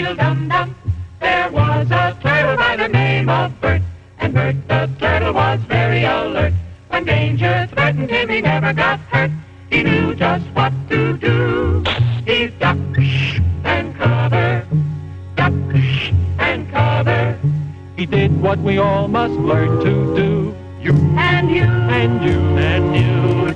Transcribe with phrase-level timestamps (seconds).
[0.00, 0.74] Dum-dum.
[1.20, 3.82] There was a turtle by the name of Bert,
[4.18, 6.54] and Bert the turtle was very alert.
[6.88, 9.30] When danger threatened him, he never got hurt.
[9.70, 11.84] He knew just what to do.
[12.26, 12.96] He ducked
[13.64, 14.66] and covered,
[15.36, 15.76] ducked
[16.38, 17.38] and covered.
[17.94, 20.56] He did what we all must learn to do.
[20.80, 23.54] You and you And you and you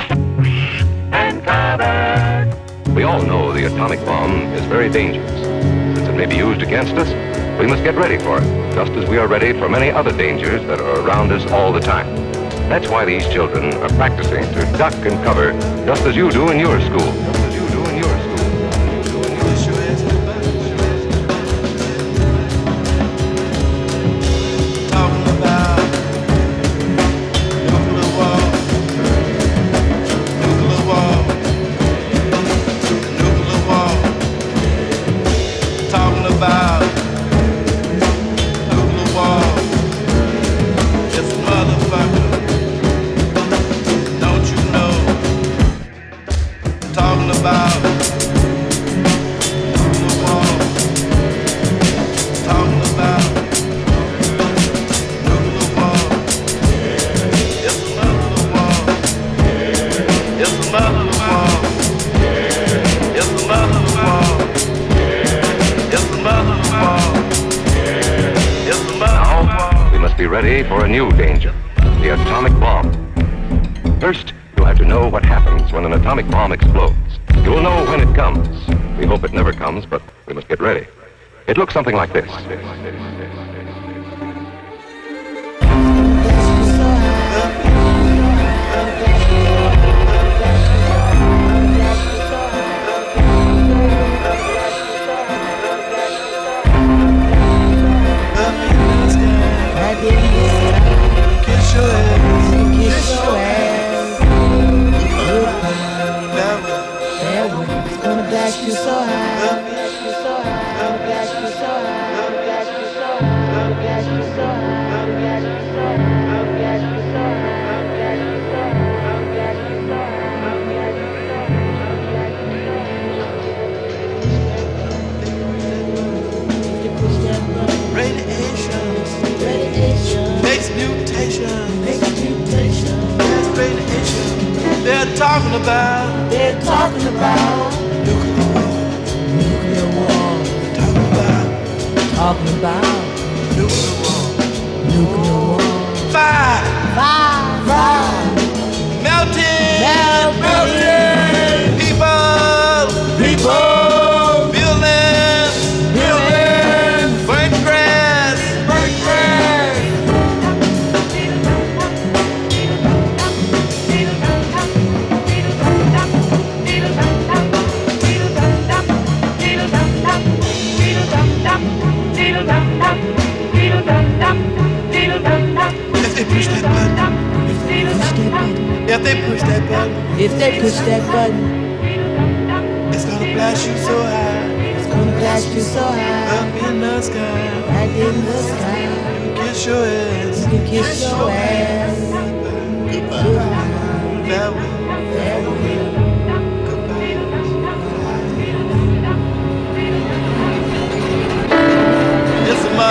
[1.12, 2.94] and covered.
[2.94, 5.75] We all know the atomic bomb is very dangerous.
[6.16, 7.08] May be used against us,
[7.60, 10.62] we must get ready for it, just as we are ready for many other dangers
[10.64, 12.06] that are around us all the time.
[12.70, 15.52] That's why these children are practicing to duck and cover,
[15.84, 17.45] just as you do in your school.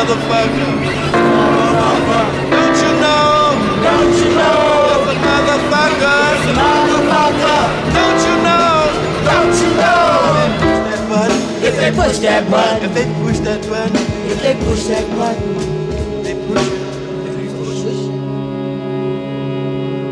[0.06, 0.70] Motherfucker.
[2.54, 3.58] Don't you know?
[3.86, 5.02] Don't you know?
[5.02, 6.22] It's a motherfucker.
[7.96, 8.78] Don't you know?
[9.26, 9.98] don't you know?
[11.68, 13.96] If they push that button, If they push that button,
[14.32, 16.86] if they push that button, they push it.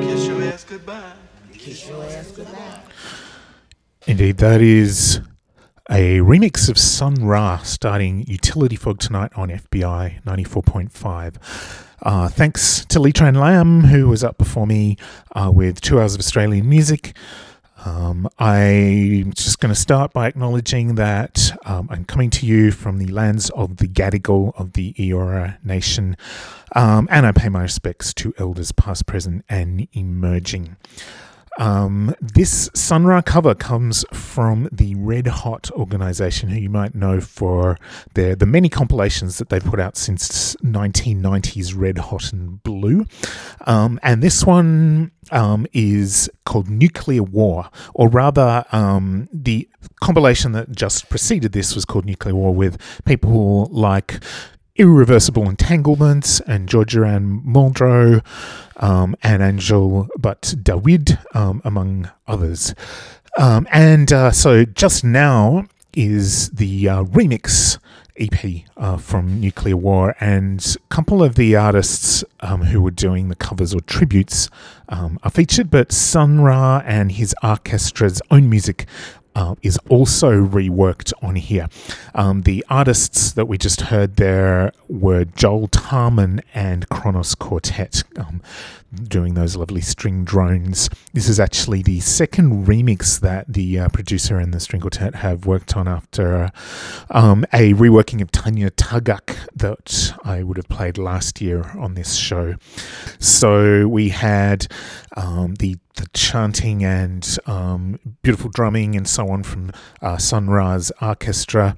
[0.04, 1.14] Kiss your ass goodbye.
[1.54, 2.82] kiss your ass goodbye.
[4.08, 5.22] Indeed, that is
[5.94, 11.86] a remix of Sun Ra starting Utility Fog tonight on FBI 94.5.
[12.02, 14.98] Uh, thanks to Lee Tran Lam, who was up before me
[15.34, 17.16] uh, with two hours of Australian music.
[17.86, 22.98] Um, I'm just going to start by acknowledging that um, I'm coming to you from
[22.98, 26.18] the lands of the Gadigal of the Eora Nation,
[26.76, 30.76] um, and I pay my respects to elders past, present, and emerging.
[31.60, 37.22] Um, this Sun Ra cover comes from the Red Hot organization, who you might know
[37.22, 37.78] for
[38.16, 43.06] their the many compilations that they've put out since 1990s Red Hot and Blue.
[43.68, 49.70] Um, and this one um, is called Nuclear War, or rather, um, the
[50.02, 54.24] compilation that just preceded this was called Nuclear War, with people like
[54.76, 58.24] Irreversible Entanglements and Georgia-Anne Muldrow
[58.78, 62.74] um, and Angel Bat Dawid, um, among others.
[63.38, 67.78] Um, and uh, so just now is the uh, remix
[68.18, 73.30] EP uh, from Nuclear War, and a couple of the artists um, who were doing
[73.30, 74.50] the covers or tributes
[74.90, 78.86] um, are featured, but Sun Ra and his orchestra's own music
[79.36, 81.68] uh, is also reworked on here.
[82.16, 88.42] Um, the artists that we just heard there were Joel Tarman and Kronos Quartet um,
[88.94, 90.90] doing those lovely string drones.
[91.14, 95.46] This is actually the second remix that the uh, producer and the string quartet have
[95.46, 96.52] worked on after
[97.10, 102.14] um, a reworking of Tanya Tagaq that I would have played last year on this
[102.16, 102.56] show.
[103.20, 104.68] So we had
[105.18, 110.92] um, the the chanting and um, beautiful drumming and so on from uh, Sun Ra's
[111.02, 111.78] orchestra.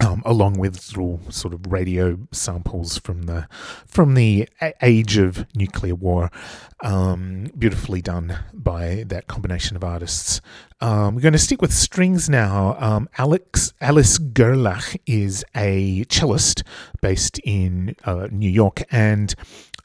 [0.00, 3.48] Um, along with little sort of radio samples from the
[3.84, 4.48] from the
[4.80, 6.30] age of nuclear war,
[6.84, 10.40] um, beautifully done by that combination of artists.
[10.80, 12.76] Um, we're going to stick with strings now.
[12.78, 16.62] Um, Alex Alice Gerlach is a cellist
[17.02, 19.34] based in uh, New York, and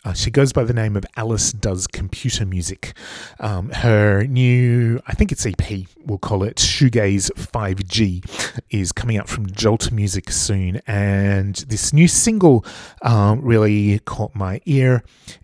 [0.05, 2.93] uh, she goes by the name of Alice Does Computer Music.
[3.39, 9.29] Um, her new, I think it's EP, we'll call it Shoegaze 5G, is coming out
[9.29, 10.81] from Jolt Music soon.
[10.87, 12.65] And this new single
[13.01, 15.03] um, really caught my ear.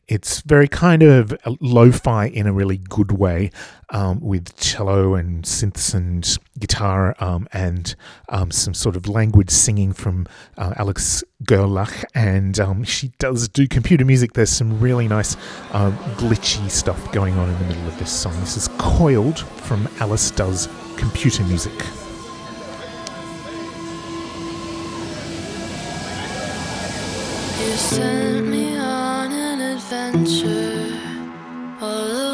[0.09, 3.51] It's very kind of lo fi in a really good way
[3.91, 7.95] um, with cello and synths and guitar um, and
[8.30, 10.27] um, some sort of language singing from
[10.57, 12.03] uh, Alex Gerlach.
[12.13, 14.33] And um, she does do computer music.
[14.33, 15.36] There's some really nice
[15.71, 18.39] uh, glitchy stuff going on in the middle of this song.
[18.39, 21.74] This is Coiled from Alice Does Computer Music.
[27.59, 31.00] You sent me on an adventure
[31.81, 32.28] all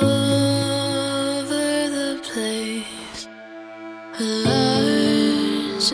[4.17, 5.91] A large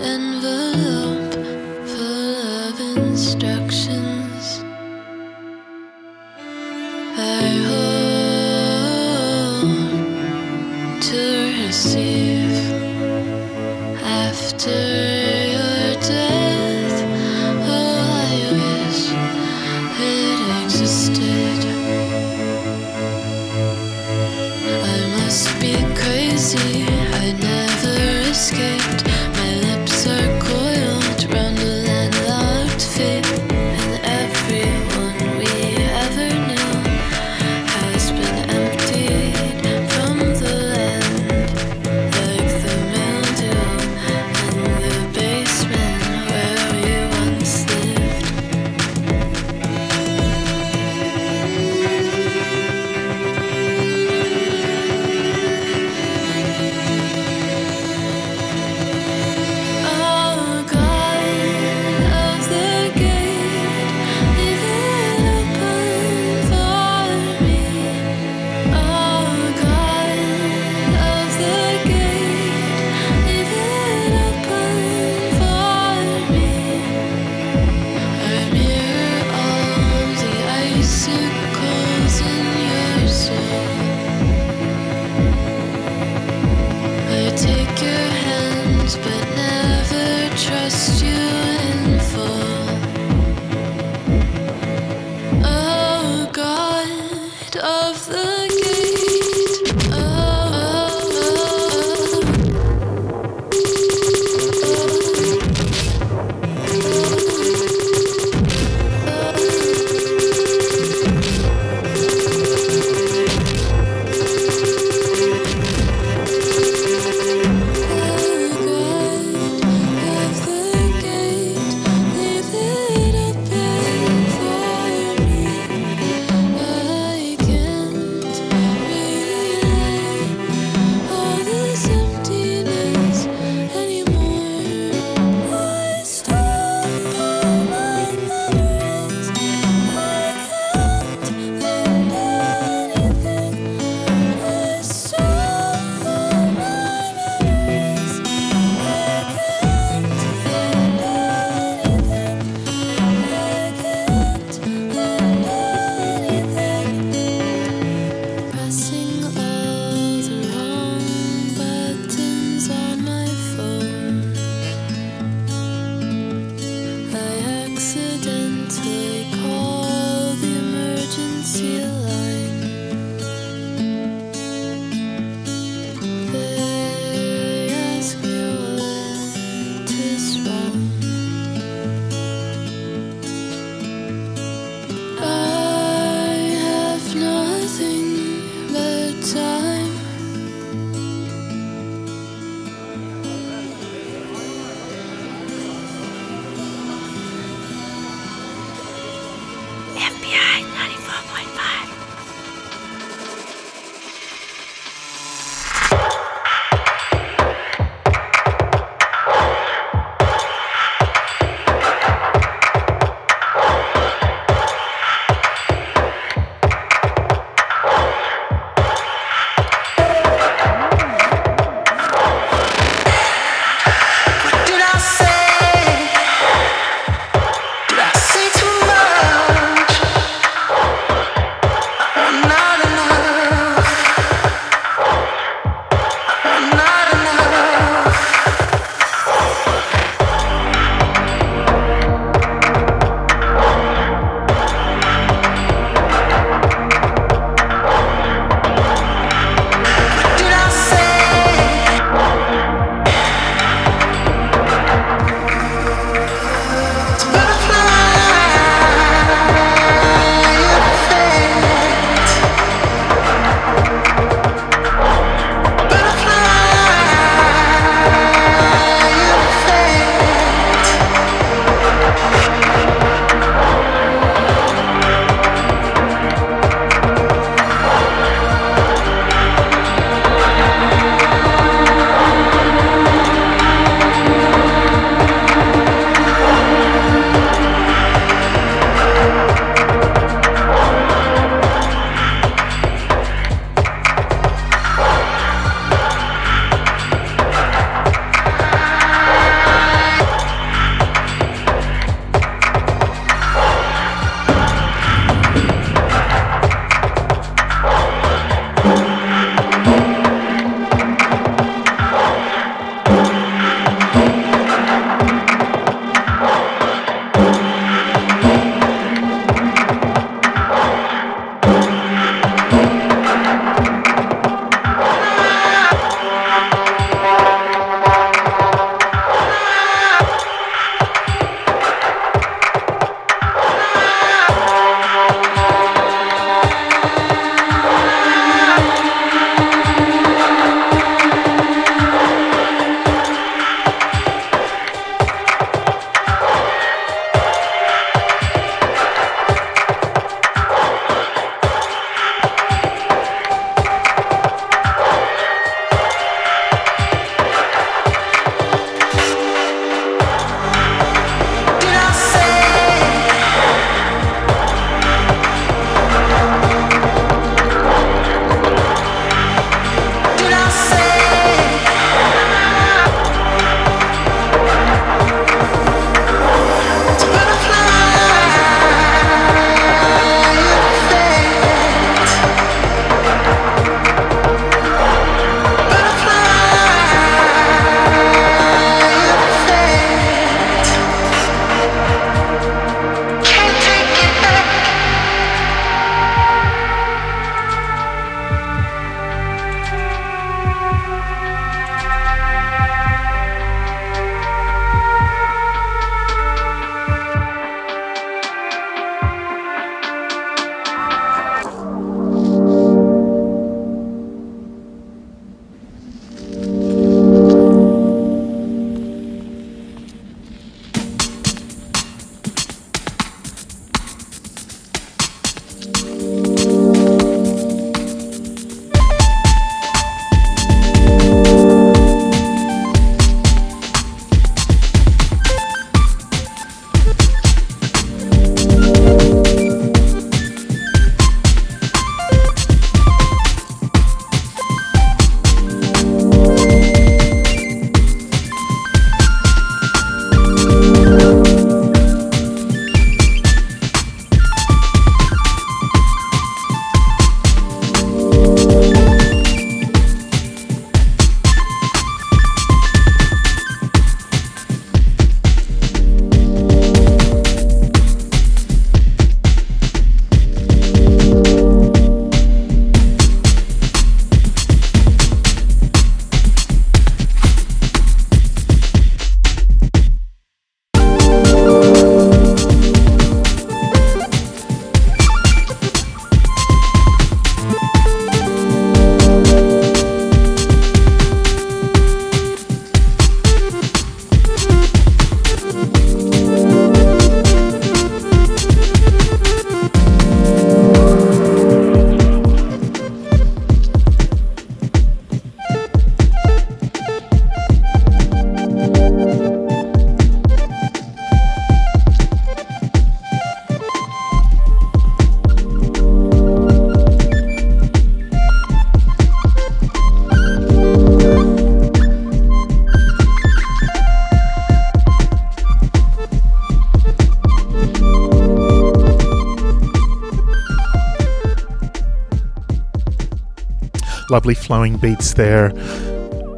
[534.32, 535.74] Lovely flowing beats there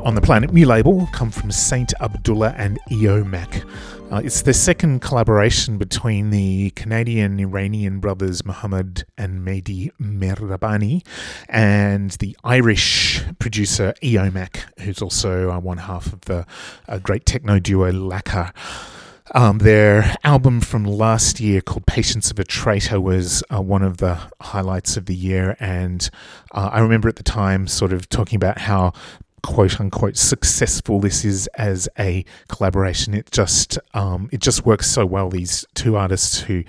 [0.04, 3.68] on the Planet Mu label come from Saint Abdullah and Eomac.
[4.12, 11.04] Uh, it's the second collaboration between the Canadian Iranian brothers Muhammad and Mehdi Mehrabani
[11.50, 16.46] and the Irish producer Eomac, who's also uh, one half of the
[16.88, 18.54] uh, great techno duo Lakker.
[19.32, 23.98] Um, their album from last year called Patience of a Traitor was uh, one of
[23.98, 25.56] the highlights of the year.
[25.60, 26.10] And
[26.52, 28.94] uh, I remember at the time sort of talking about how
[29.44, 33.14] quote unquote successful this is as a collaboration.
[33.14, 35.30] It just um, it just works so well.
[35.30, 36.64] These two artists who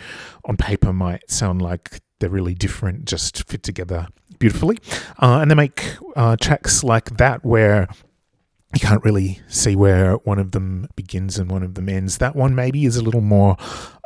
[0.44, 4.08] on paper might sound like they're really different just fit together
[4.38, 4.78] beautifully.
[5.20, 7.88] Uh, and they make uh, tracks like that where
[8.74, 12.18] you can't really see where one of them begins and one of them ends.
[12.18, 13.56] That one maybe is a little more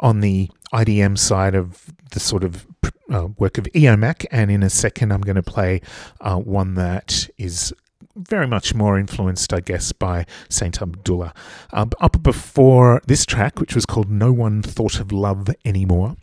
[0.00, 2.66] on the IDM side of the sort of
[3.10, 5.80] uh, work of EOMAC, and in a second I'm going to play
[6.20, 7.72] uh, one that is
[8.18, 11.32] very much more influenced, I guess, by Saint Abdullah.
[11.72, 16.16] Um, up before this track, which was called No One Thought of Love Anymore,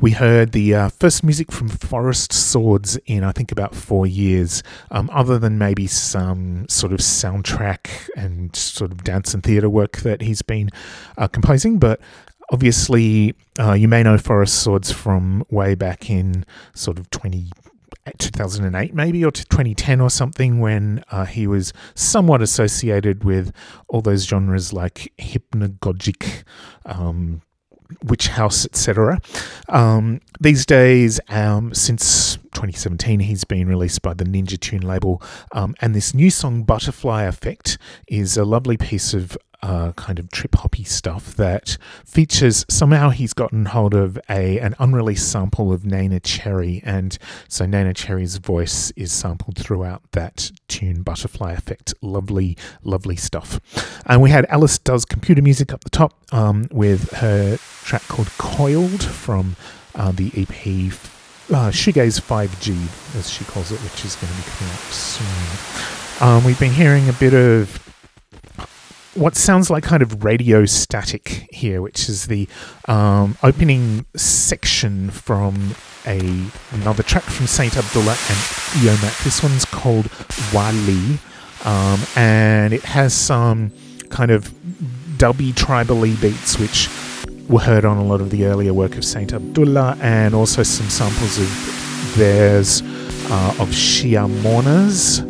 [0.00, 4.62] we heard the uh, first music from Forest Swords in, I think, about four years,
[4.90, 9.98] um, other than maybe some sort of soundtrack and sort of dance and theatre work
[9.98, 10.70] that he's been
[11.18, 11.78] uh, composing.
[11.78, 12.00] But
[12.50, 17.50] obviously, uh, you may know Forest Swords from way back in sort of 20
[18.18, 23.52] 2008 maybe or to 2010 or something when uh, he was somewhat associated with
[23.88, 26.44] all those genres like hypnagogic
[26.86, 27.42] um,
[28.04, 29.20] witch house etc
[29.68, 35.74] um, these days um, since 2017 he's been released by the ninja tune label um,
[35.80, 37.78] and this new song butterfly effect
[38.08, 43.32] is a lovely piece of uh, kind of trip hoppy stuff that features somehow he's
[43.32, 47.16] gotten hold of a an unreleased sample of Neneh Cherry, and
[47.48, 51.94] so Neneh Cherry's voice is sampled throughout that tune, Butterfly Effect.
[52.02, 53.60] Lovely, lovely stuff.
[54.06, 58.28] And we had Alice does computer music up the top um, with her track called
[58.38, 59.56] Coiled from
[59.94, 60.92] uh, the EP.
[61.50, 66.26] Uh, Shoegaze 5G, as she calls it, which is going to be coming up soon.
[66.26, 67.81] Um, we've been hearing a bit of
[69.14, 72.48] what sounds like kind of radio static here, which is the
[72.88, 75.74] um, opening section from
[76.06, 76.18] a
[76.72, 78.38] another track from Saint Abdullah and
[78.80, 79.24] Eomac.
[79.24, 80.08] This one's called
[80.52, 81.18] Wali,
[81.64, 83.72] um, and it has some
[84.08, 84.50] kind of
[85.18, 86.88] dubby tribally beats, which
[87.48, 90.88] were heard on a lot of the earlier work of Saint Abdullah, and also some
[90.88, 92.82] samples of theirs
[93.30, 95.20] uh, of Shia mourners.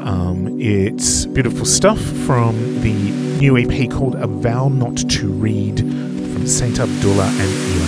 [0.00, 2.94] Um, it's beautiful stuff from the
[3.38, 7.79] new EP called A Vow Not to Read from Saint Abdullah and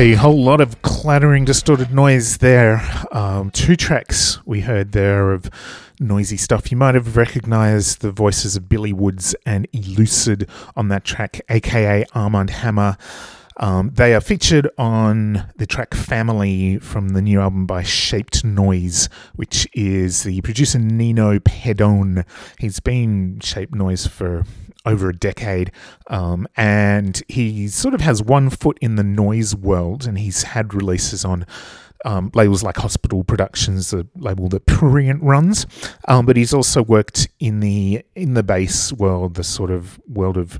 [0.00, 2.82] A whole lot of clattering, distorted noise there.
[3.12, 5.50] Um, two tracks we heard there of
[6.00, 6.70] noisy stuff.
[6.70, 12.06] You might have recognized the voices of Billy Woods and Elucid on that track, aka
[12.14, 12.96] Armand Hammer.
[13.58, 19.10] Um, they are featured on the track Family from the new album by Shaped Noise,
[19.34, 22.24] which is the producer Nino Pedone.
[22.58, 24.46] He's been Shaped Noise for
[24.86, 25.72] over a decade,
[26.08, 30.74] um, and he sort of has one foot in the noise world, and he's had
[30.74, 31.46] releases on
[32.04, 35.66] um, labels like Hospital Productions, the label that Prurient runs.
[36.08, 40.36] Um, but he's also worked in the in the bass world, the sort of world
[40.36, 40.58] of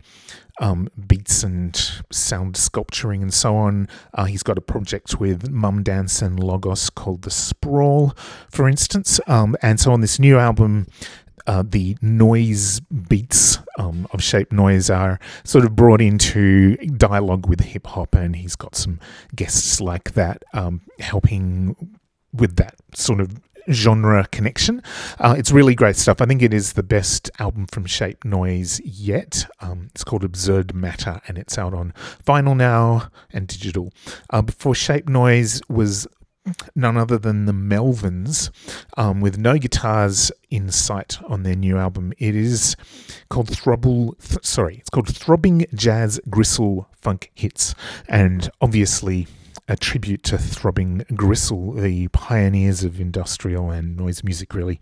[0.61, 1.75] um, beats and
[2.13, 3.89] sound sculpturing and so on.
[4.13, 8.15] Uh, he's got a project with Mum Dance and Logos called The Sprawl,
[8.51, 9.19] for instance.
[9.27, 10.87] Um, and so on this new album,
[11.47, 17.61] uh, the noise beats um, of Shape Noise are sort of brought into dialogue with
[17.61, 19.01] hip hop, and he's got some
[19.35, 21.77] guests like that um, helping
[22.33, 24.83] with that sort of genre connection.
[25.19, 26.21] Uh, it's really great stuff.
[26.21, 29.47] I think it is the best album from Shape Noise yet.
[29.61, 33.93] Um, it's called Absurd Matter, and it's out on vinyl now and digital.
[34.31, 36.07] Uh, before Shape Noise was
[36.75, 38.51] none other than the Melvins,
[38.97, 42.13] um, with no guitars in sight on their new album.
[42.19, 42.77] It is
[43.29, 44.19] called Throbble.
[44.19, 47.75] Th- sorry, it's called Throbbing Jazz Gristle Funk Hits,
[48.09, 49.27] and obviously
[49.71, 54.81] a tribute to Throbbing Gristle, the pioneers of industrial and noise music, really.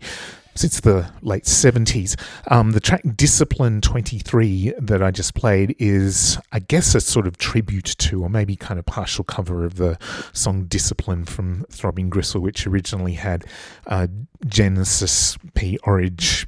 [0.55, 2.19] Since the late 70s.
[2.51, 7.37] Um, the track Discipline 23 that I just played is, I guess, a sort of
[7.37, 9.97] tribute to, or maybe kind of partial cover of the
[10.33, 13.45] song Discipline from Throbbing Gristle, which originally had
[13.85, 14.07] uh,
[14.47, 15.77] Genesis P.
[15.83, 16.47] Orridge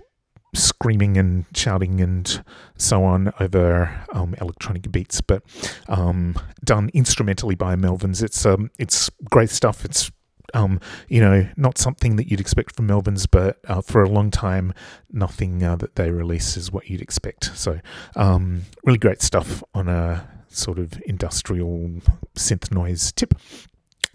[0.54, 2.44] screaming and shouting and
[2.78, 5.44] so on over um, electronic beats, but
[5.88, 8.22] um, done instrumentally by Melvins.
[8.22, 9.86] It's um, it's great stuff.
[9.86, 10.12] It's
[10.54, 14.32] um, you know, not something that you'd expect from Melvins, but uh, for a long
[14.32, 14.74] time,
[15.12, 17.56] nothing uh, that they release is what you'd expect.
[17.56, 17.80] So,
[18.16, 22.02] um, really great stuff on a sort of industrial
[22.36, 23.34] synth noise tip.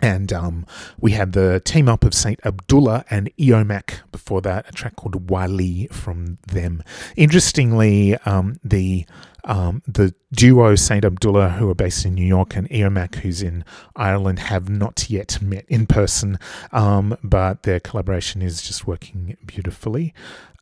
[0.01, 0.67] And um,
[1.01, 5.31] we had the team up of Saint Abdullah and Eomac before that, a track called
[5.31, 6.83] Wali from them.
[7.17, 9.07] Interestingly, um, the
[9.45, 13.65] um, the duo Saint Abdullah, who are based in New York, and Eomac, who's in
[13.95, 16.39] Ireland, have not yet met in person,
[16.73, 20.13] um, but their collaboration is just working beautifully.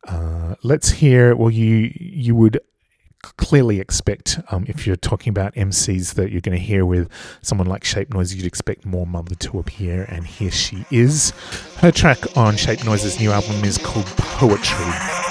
[0.07, 1.35] Uh, let's hear.
[1.35, 2.59] Well, you you would
[3.37, 7.09] clearly expect, um, if you're talking about MCs that you're going to hear with
[7.41, 11.31] someone like Shape Noise, you'd expect more Mother to appear, and here she is.
[11.77, 15.24] Her track on Shape Noise's new album is called Poetry.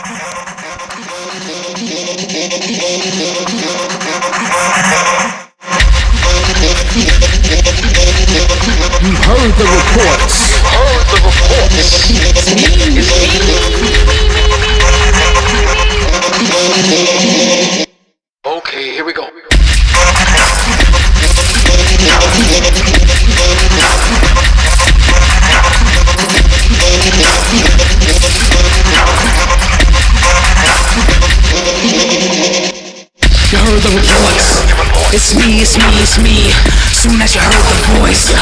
[35.15, 36.51] It's me, it's me, it's me.
[36.91, 38.35] Soon as you heard the voice.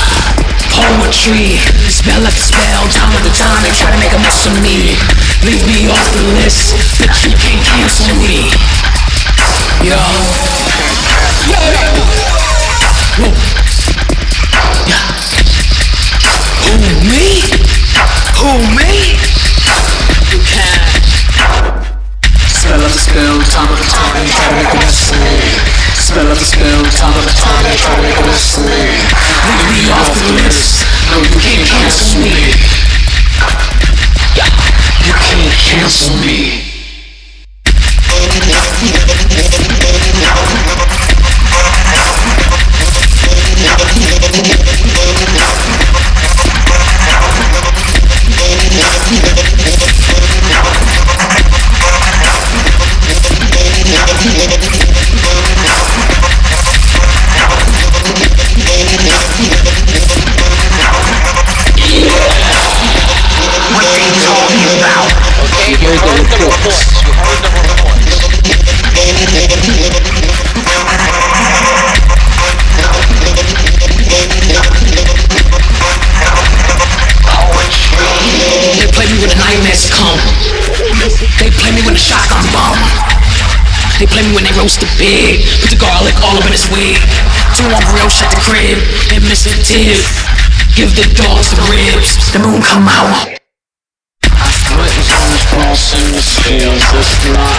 [0.73, 1.61] Poetry.
[1.93, 3.61] Spell after spell, time after time.
[3.61, 4.97] They try to make a mess of me.
[5.45, 8.49] Leave me off the list, but you can't cancel me.
[9.85, 10.01] Yo.
[11.45, 11.93] Yeah.
[13.21, 13.37] Whoa.
[14.89, 15.13] Yeah.
[16.57, 16.73] Who,
[17.05, 17.53] me?
[18.41, 19.21] Who, me?
[20.33, 21.05] You can't.
[22.49, 25.32] Spell the spell, time the time, try to make a mess of me.
[26.33, 28.65] Of the spell, time the time, try to make of me.
[28.65, 30.87] Leave me off the list.
[31.11, 32.33] No, you can't cancel me.
[35.05, 36.62] You can't cancel me.
[85.03, 85.43] The pig.
[85.61, 86.97] Put the garlic all up in his wig.
[87.63, 88.79] On real at the crib.
[89.15, 89.55] And miss Mr.
[89.63, 90.03] Tib.
[90.75, 92.19] Give the dogs the ribs.
[92.33, 93.39] The moon come out.
[94.73, 97.52] Buttons on his pulse in the scales That's not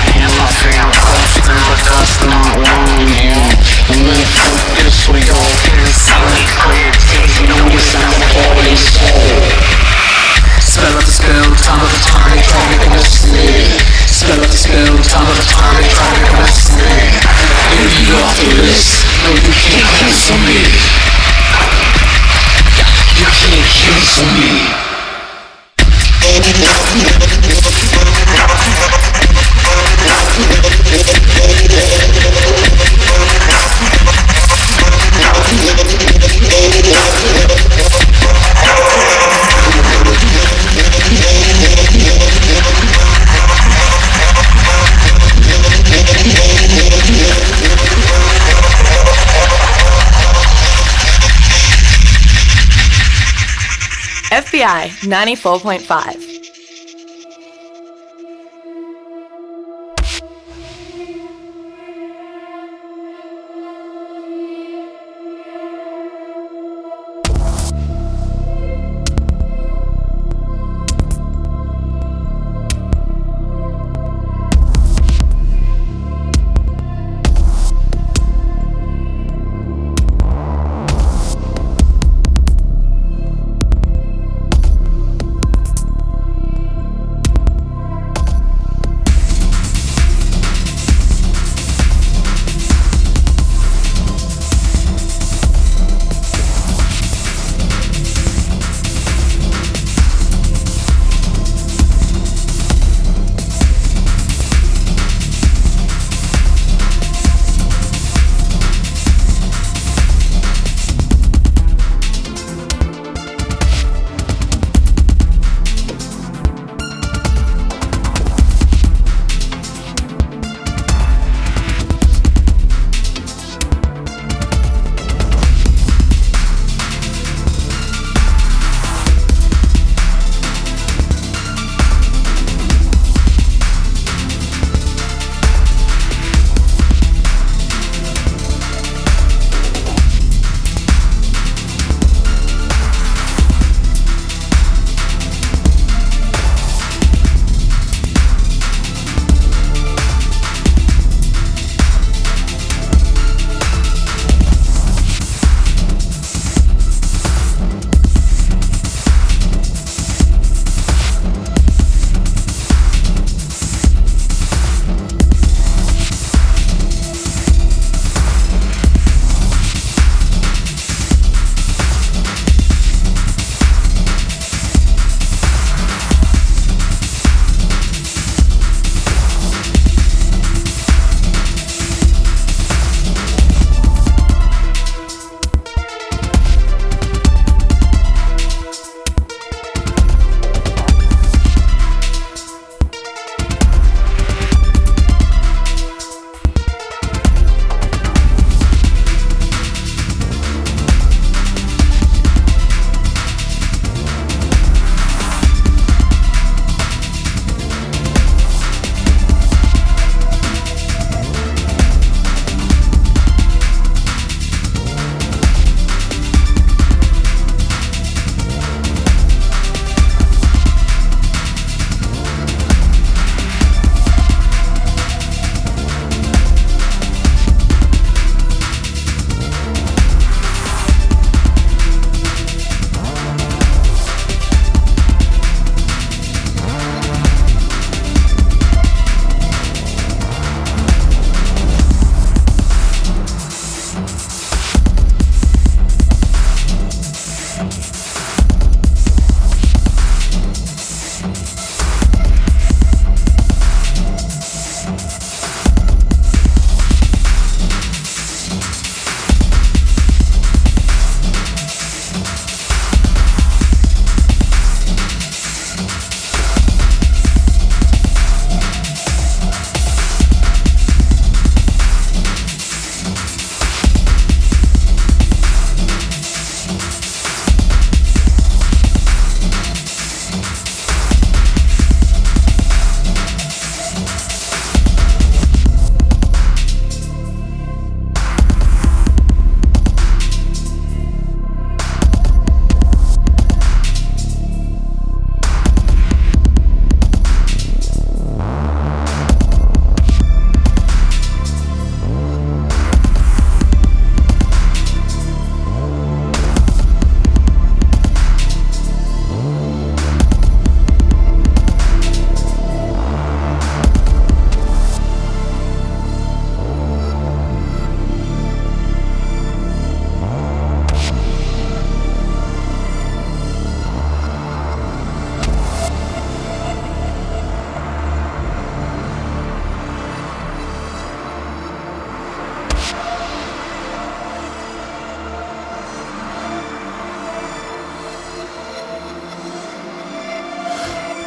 [54.64, 56.23] FBI 94.5.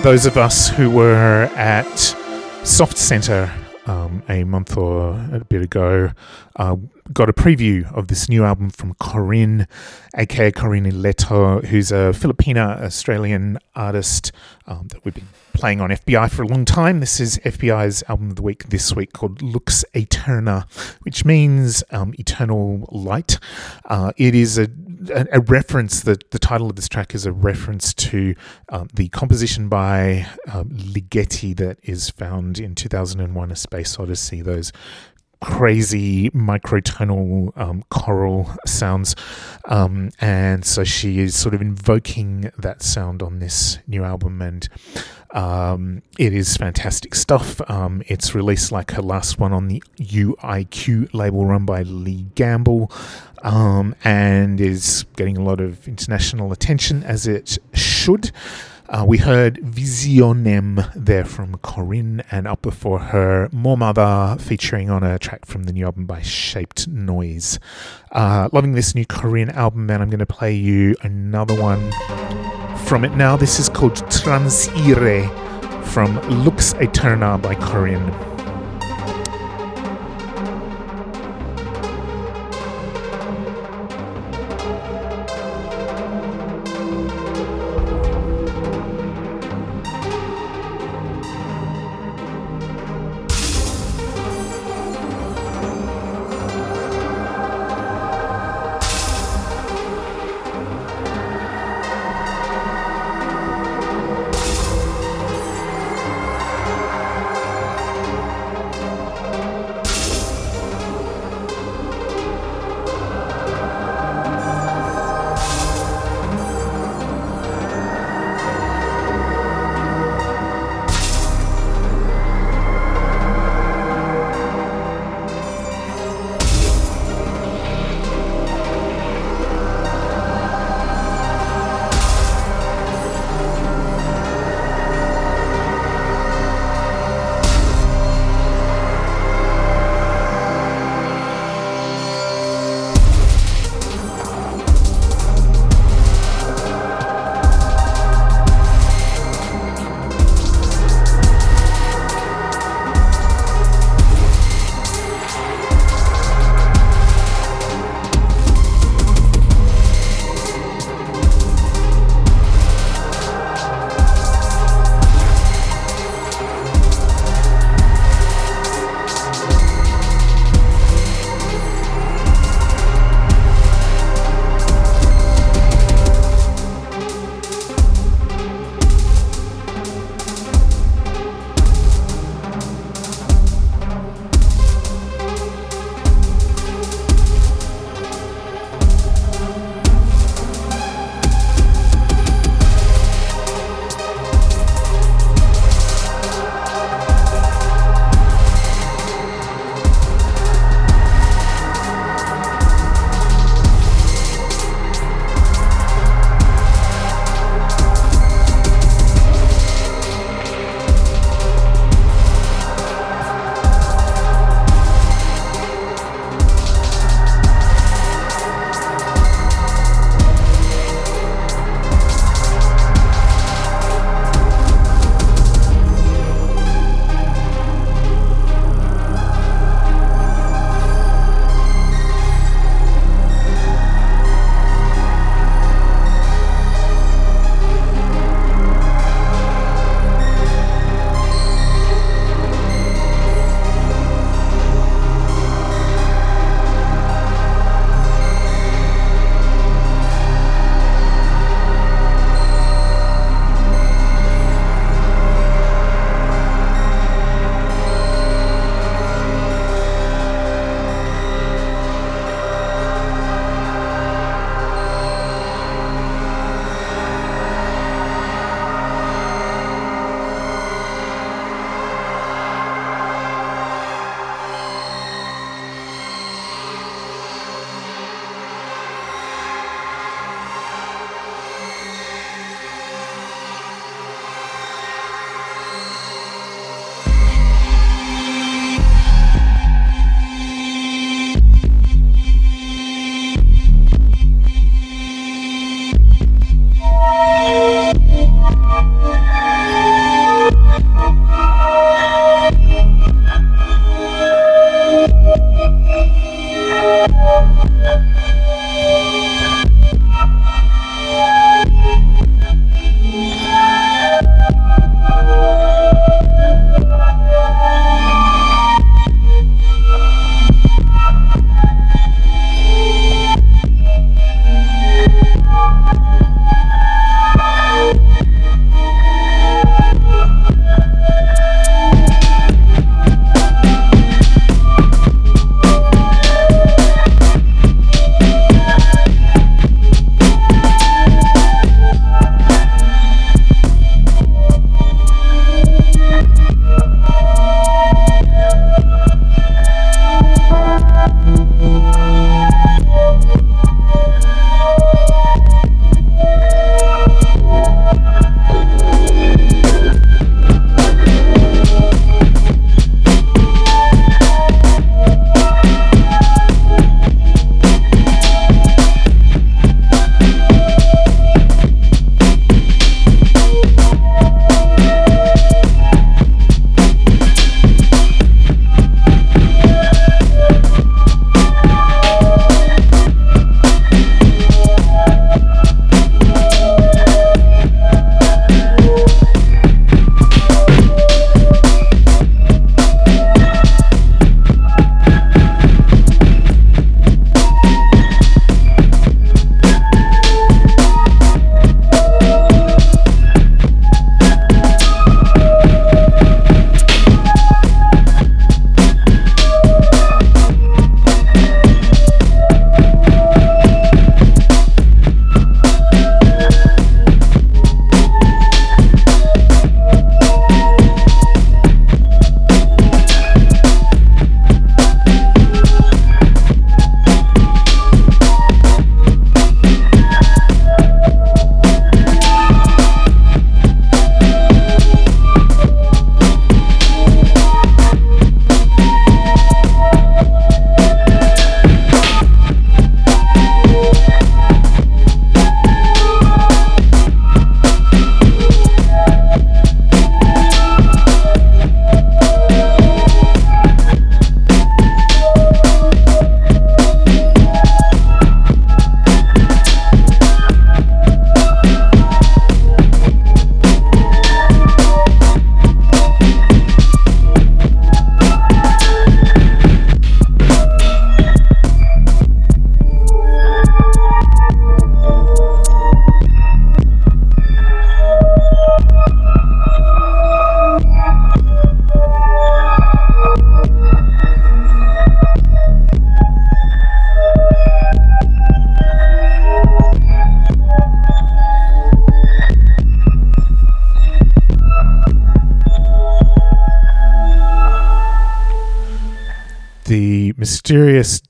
[0.06, 1.98] those of us who were at
[2.62, 3.52] Soft Center
[3.86, 6.12] um, a month or a bit ago
[6.54, 6.76] uh,
[7.12, 9.66] got a preview of this new album from Corin,
[10.16, 14.30] aka Corin Ileto, who's a Filipina Australian artist
[14.68, 17.00] um, that we've been playing on FBI for a long time.
[17.00, 20.70] This is FBI's album of the week this week called Lux Aeterna,
[21.02, 23.40] which means um, eternal light.
[23.86, 24.68] Uh, it is a,
[25.10, 28.34] a, a, reference, the, the title of this track is a reference to
[28.68, 34.72] um, the composition by um, Ligeti that is found in 2001 A Space Odyssey, those
[35.46, 39.14] crazy microtonal um, choral sounds.
[39.66, 44.42] Um, and so she is sort of invoking that sound on this new album.
[44.42, 44.68] And
[45.30, 47.60] um, it is fantastic stuff.
[47.70, 52.90] Um, it's released like her last one on the UIQ label run by Lee Gamble
[53.44, 58.32] um, and is getting a lot of international attention as it should.
[58.88, 65.02] Uh, we heard Visionem there from Corin, and up before her, Moor Mother featuring on
[65.02, 67.58] a track from the new album by Shaped Noise.
[68.12, 71.90] Uh, loving this new Corin album, and I'm going to play you another one
[72.86, 73.36] from it now.
[73.36, 76.14] This is called Transire from
[76.44, 78.35] Lux Aeterna by Corin.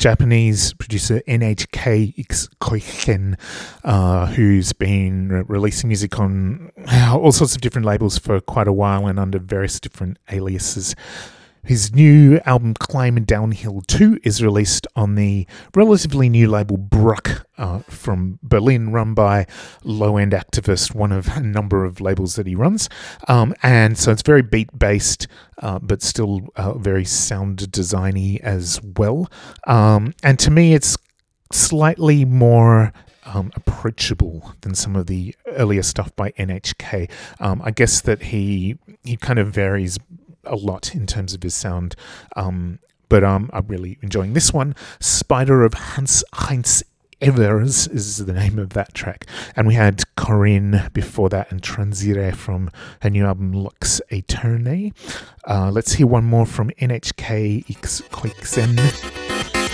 [0.06, 2.14] Japanese producer NHK
[2.60, 3.36] Koyxen,
[3.82, 6.70] uh, who's been re- releasing music on
[7.12, 10.94] all sorts of different labels for quite a while and under various different aliases.
[11.66, 17.80] His new album, Climb Downhill 2, is released on the relatively new label Bruck uh,
[17.80, 19.48] from Berlin, run by
[19.82, 22.88] Low End Activist, one of a number of labels that he runs.
[23.26, 25.26] Um, and so it's very beat based,
[25.58, 29.28] uh, but still uh, very sound designy as well.
[29.66, 30.96] Um, and to me, it's
[31.50, 32.92] slightly more
[33.24, 37.10] um, approachable than some of the earlier stuff by NHK.
[37.40, 39.98] Um, I guess that he he kind of varies
[40.46, 41.94] a lot in terms of his sound.
[42.34, 42.78] Um,
[43.08, 44.74] but um, I'm really enjoying this one.
[45.00, 46.82] Spider of Hanns Heinz
[47.20, 49.26] Ewers is the name of that track.
[49.54, 52.70] And we had Corin before that and Transire from
[53.02, 54.92] her new album Lux Aeterna.
[55.48, 58.76] Uh, let's hear one more from NHK yx Koyxen.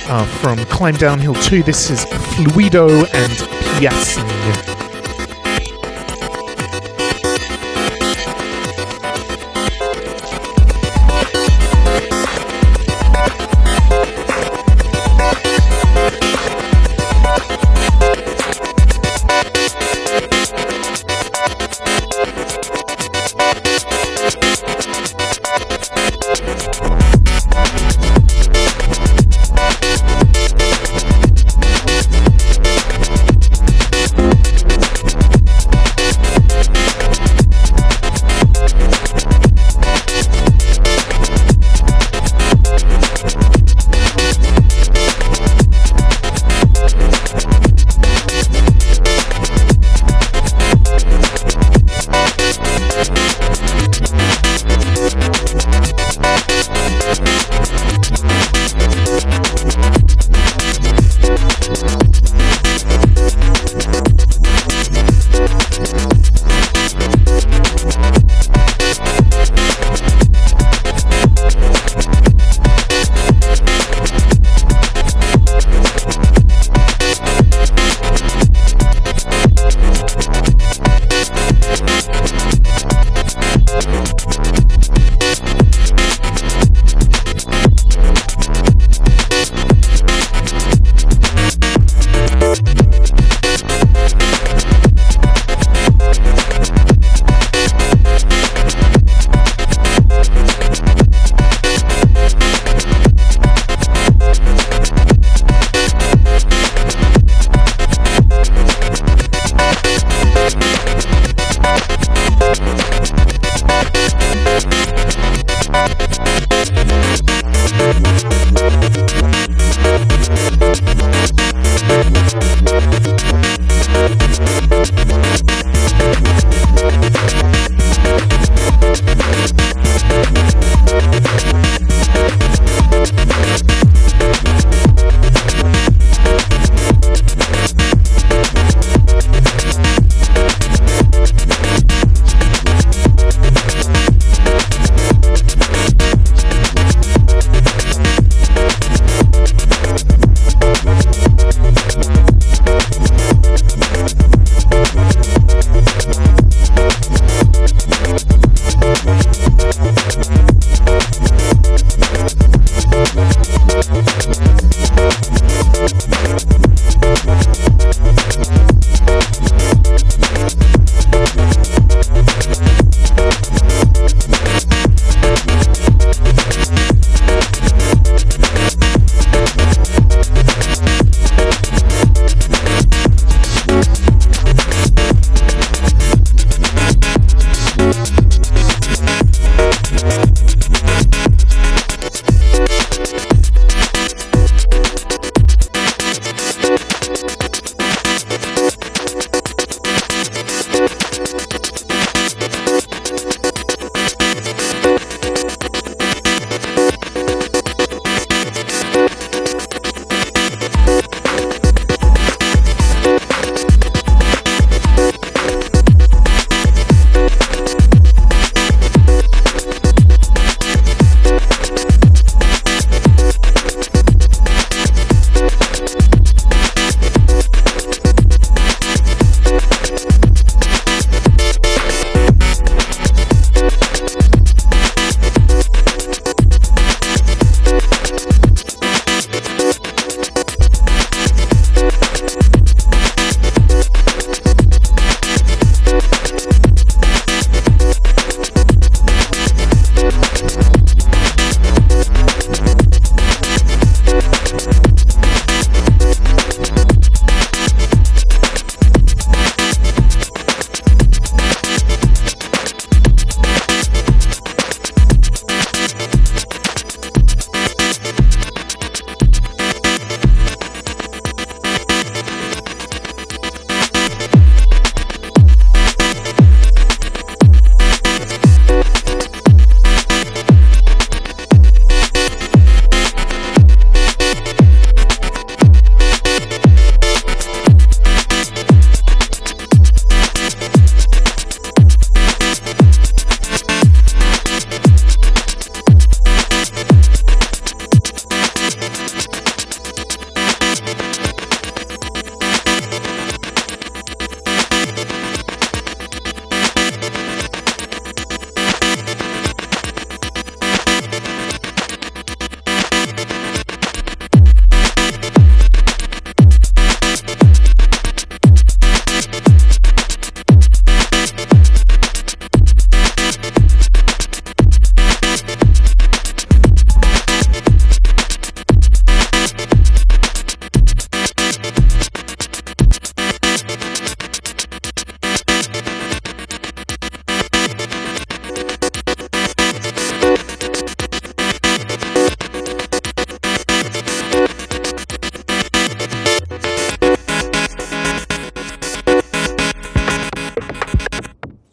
[0.09, 3.33] Uh, from Climb Downhill 2, this is Fluido and
[3.79, 4.72] Piassing.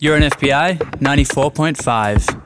[0.10, 2.39] You're an FBI 94.5.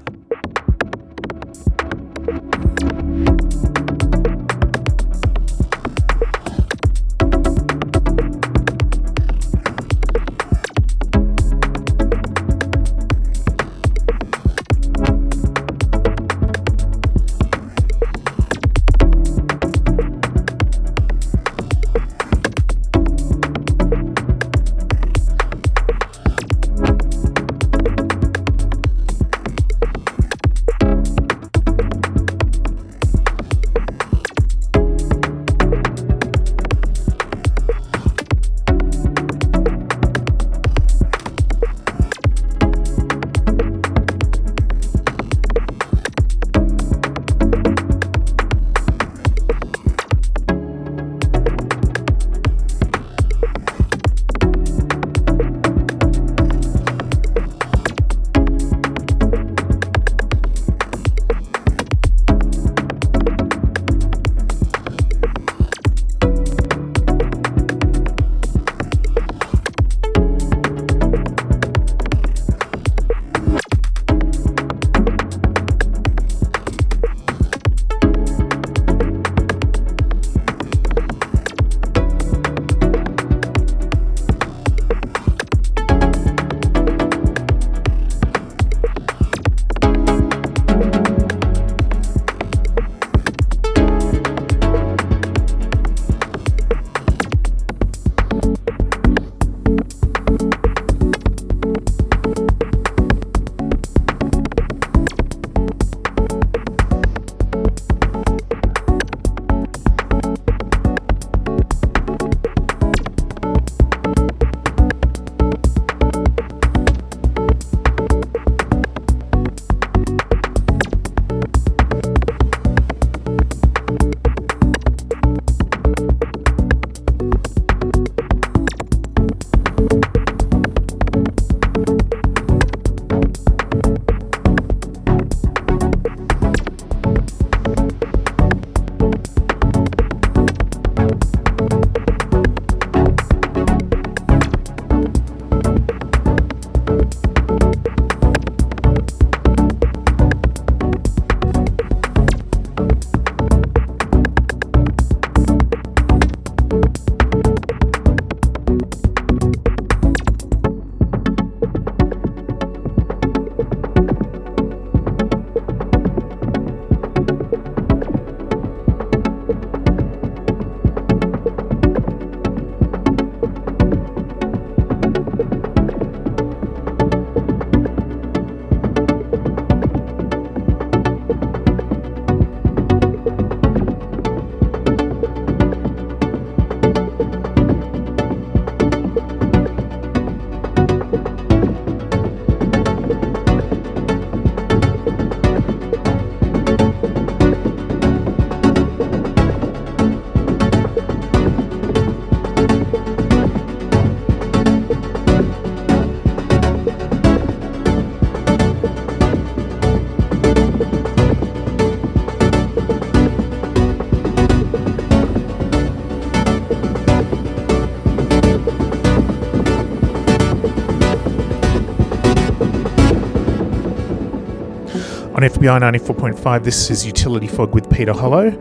[225.64, 226.66] FBI 94.5.
[226.66, 228.52] This is Utility Fog with Peter Hollow.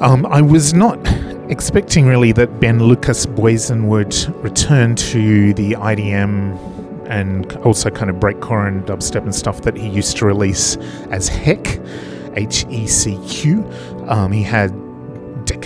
[0.00, 0.98] Um, I was not
[1.50, 4.14] expecting really that Ben Lukas Boysen would
[4.44, 9.88] return to the IDM and also kind of breakcore and dubstep and stuff that he
[9.88, 10.76] used to release
[11.10, 11.82] as Hecq,
[12.36, 13.66] H E C Q.
[14.08, 14.70] Um, he had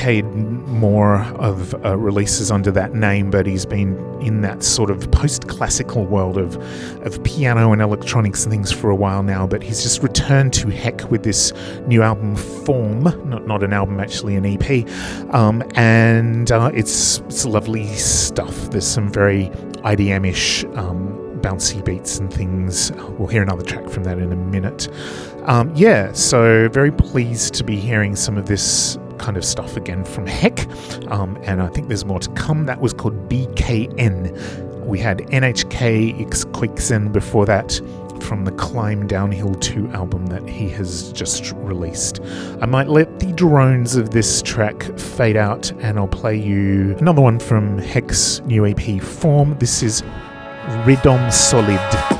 [0.02, 0.24] decade
[0.66, 6.04] more of uh, releases under that name, but he's been in that sort of post-classical
[6.06, 6.56] world of
[7.06, 9.46] of piano and electronics and things for a while now.
[9.46, 11.52] But he's just returned to Hecq with this
[11.86, 14.88] new album, Form, not not an album, actually an EP,
[15.32, 18.70] um, and uh, it's it's lovely stuff.
[18.70, 19.50] There's some very
[19.84, 20.64] IDM-ish.
[20.74, 22.92] Um, bouncy beats and things.
[23.18, 24.88] We'll hear another track from that in a minute.
[25.42, 30.04] Um, yeah, so very pleased to be hearing some of this kind of stuff again
[30.04, 32.66] from Hecq, um, and I think there's more to come.
[32.66, 34.84] That was called BKN.
[34.84, 36.44] We had NHK X
[37.12, 37.80] before that
[38.20, 42.20] from the Climb Downhill 2 album that he has just released.
[42.60, 47.22] I might let the drones of this track fade out and I'll play you another
[47.22, 49.56] one from Hecq's new EP Form.
[49.58, 50.02] This is
[50.84, 52.11] Rhythm Solid.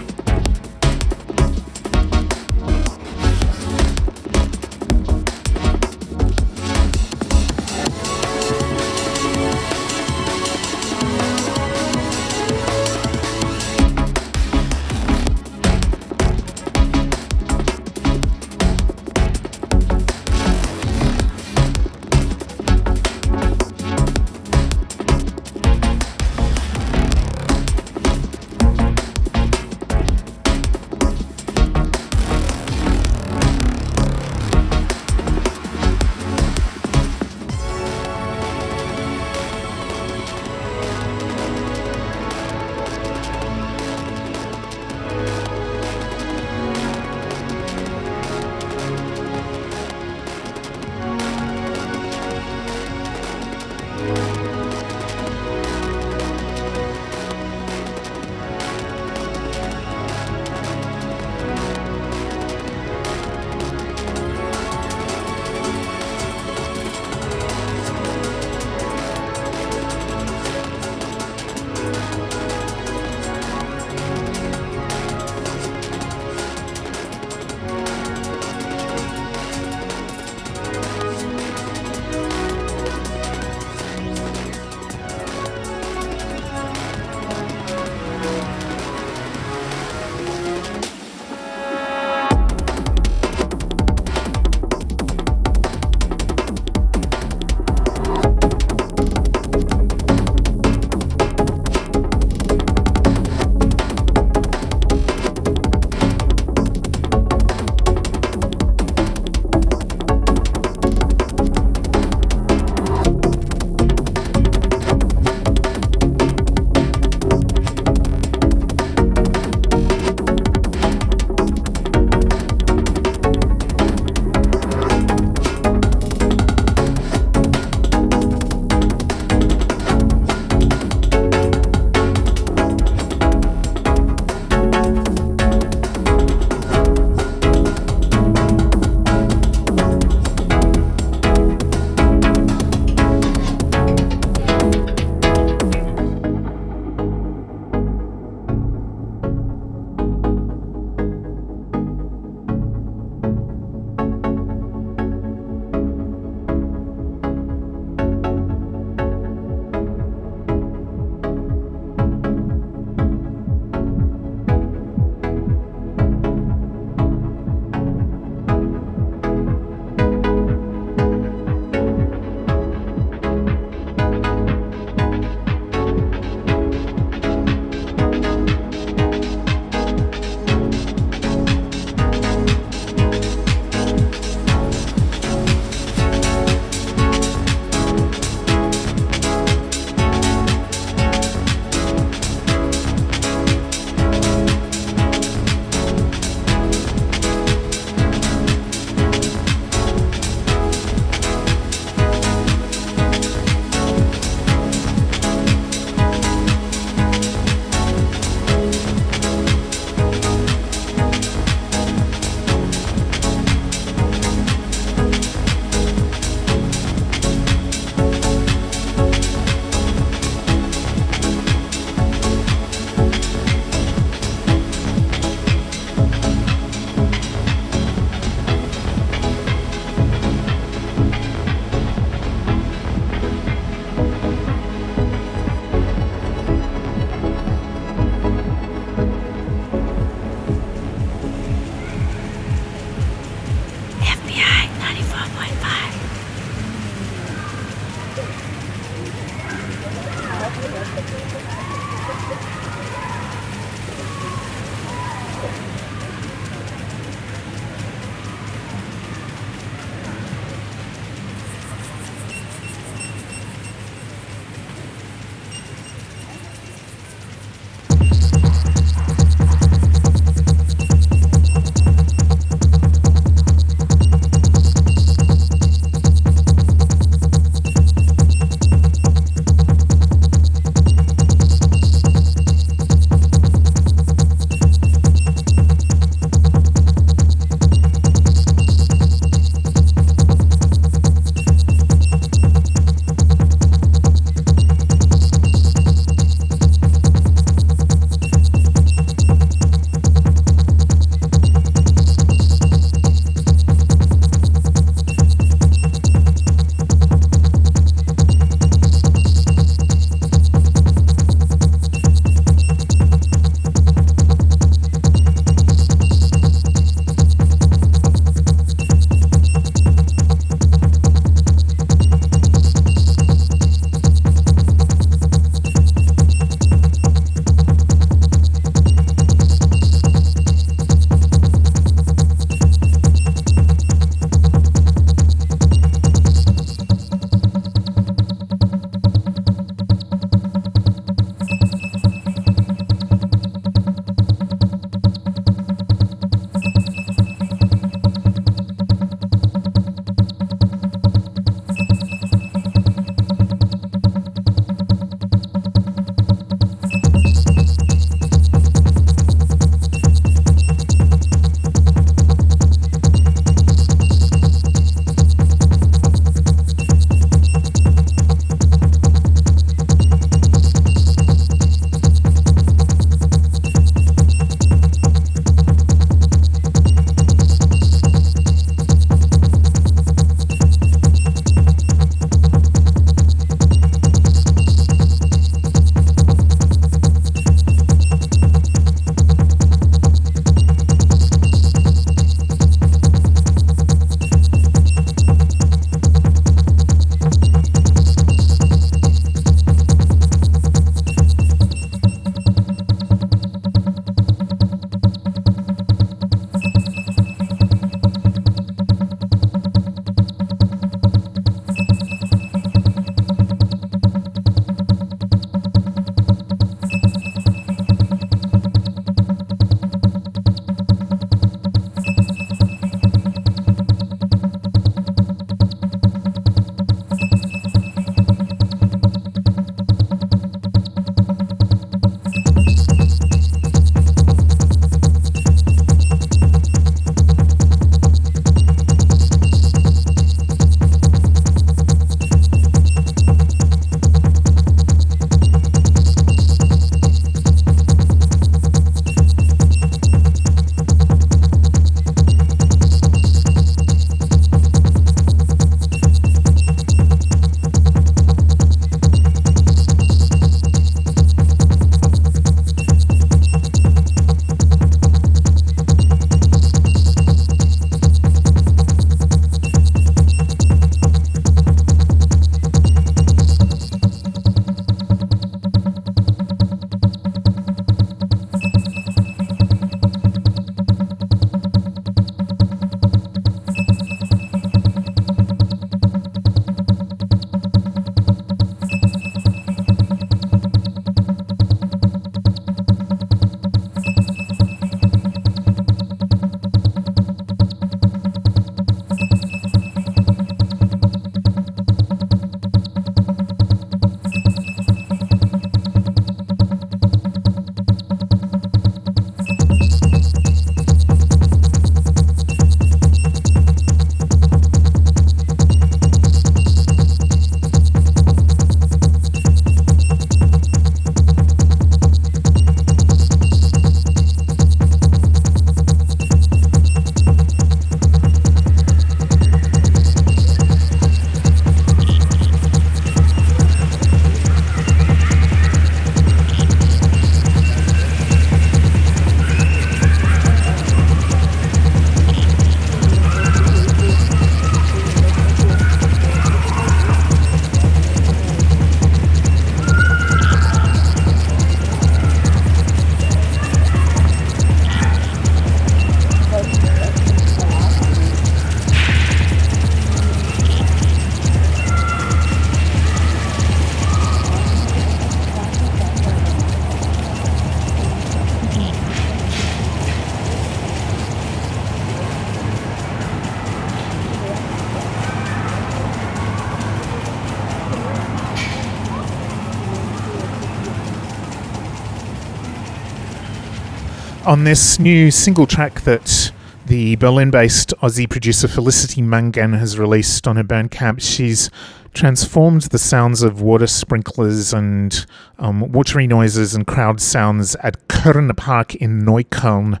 [584.62, 586.52] On this new single track that
[586.86, 591.20] the Berlin based Aussie producer Felicity Mangan has released on her Bandcamp.
[591.20, 591.68] She's
[592.14, 595.26] transformed the sounds of water sprinklers and
[595.58, 600.00] um, watery noises and crowd sounds at Körner Park in Neukölln.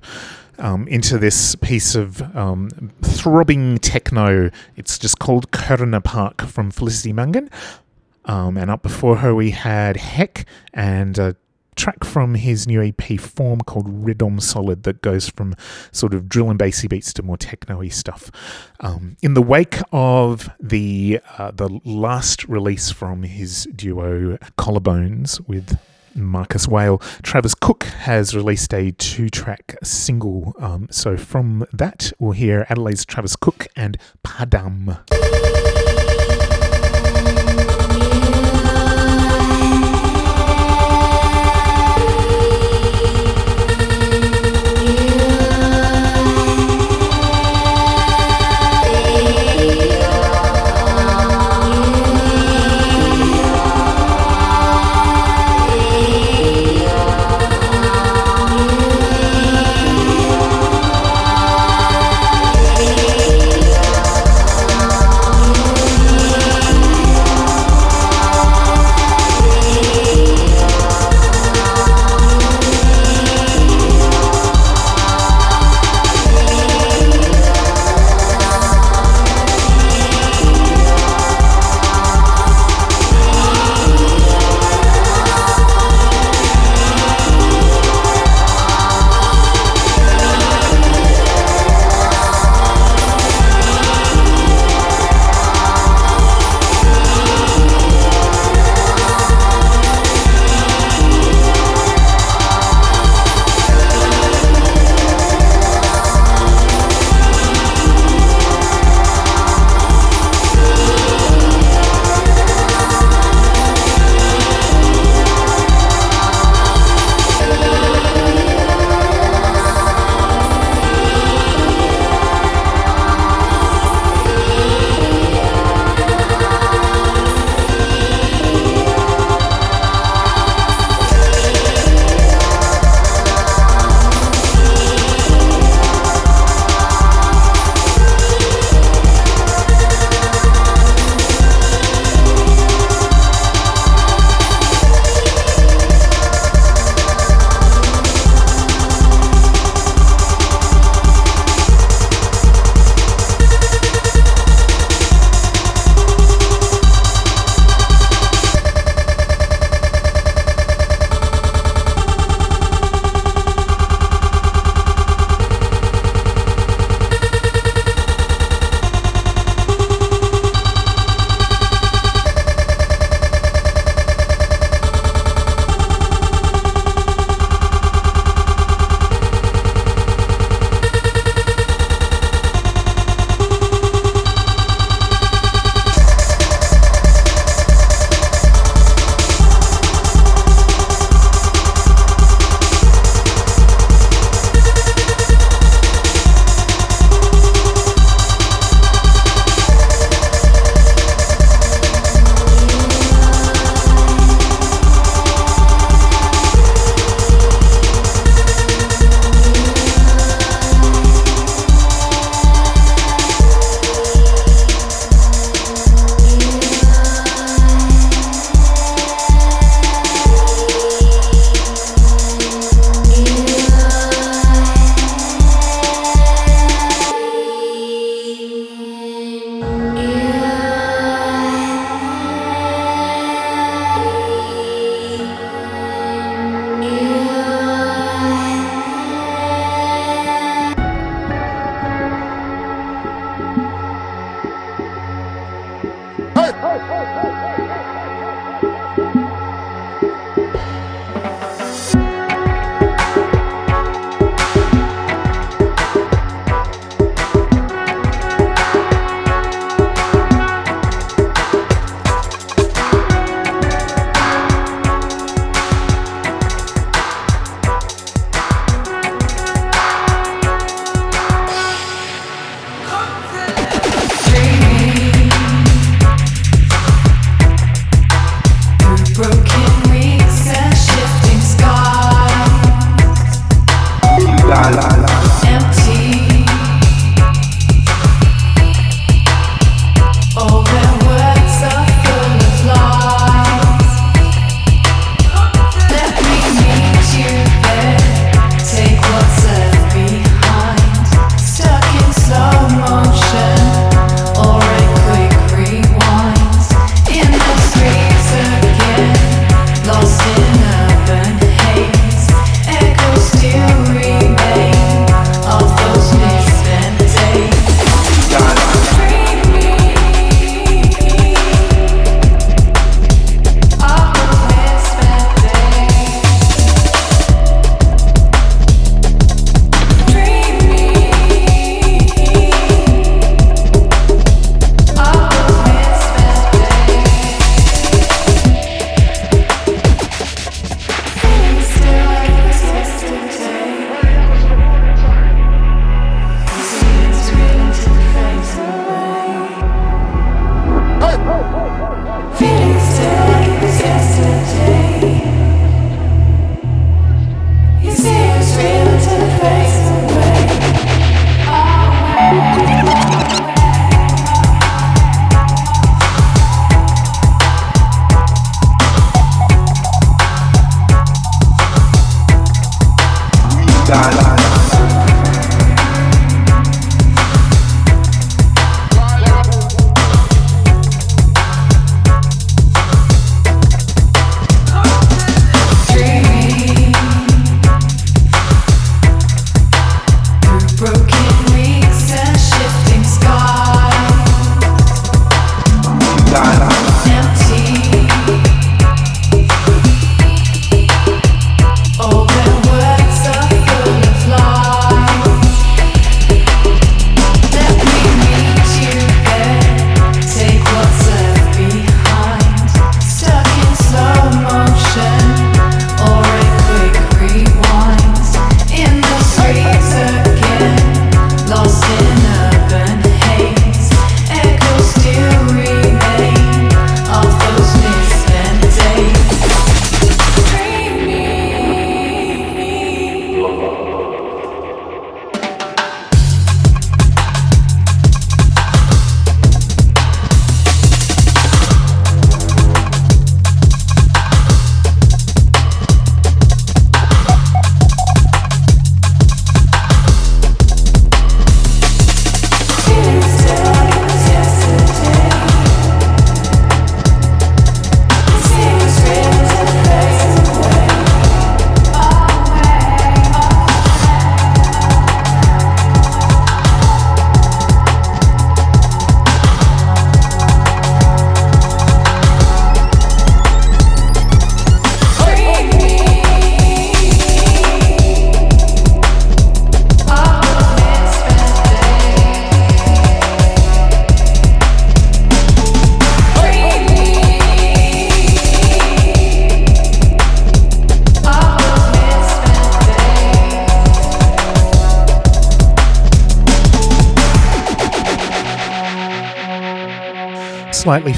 [0.60, 4.48] Um, into this piece of um, throbbing techno.
[4.76, 7.50] It's just called Körner Park from Felicity Mangan.
[8.26, 11.34] Um, and up before her, we had Hecq and a
[11.76, 15.54] track from his new EP Form called Rhythm Solid that goes from
[15.90, 18.30] sort of drill and bassy beats to more techno-y stuff.
[18.80, 25.78] Um, in the wake of the uh, the last release from his duo Collarbones with
[26.14, 30.54] Marcus Whale, Travis Cook has released a two-track single.
[30.58, 34.98] Um, so from that, we'll hear Adelaide's Travis Cook and Padam.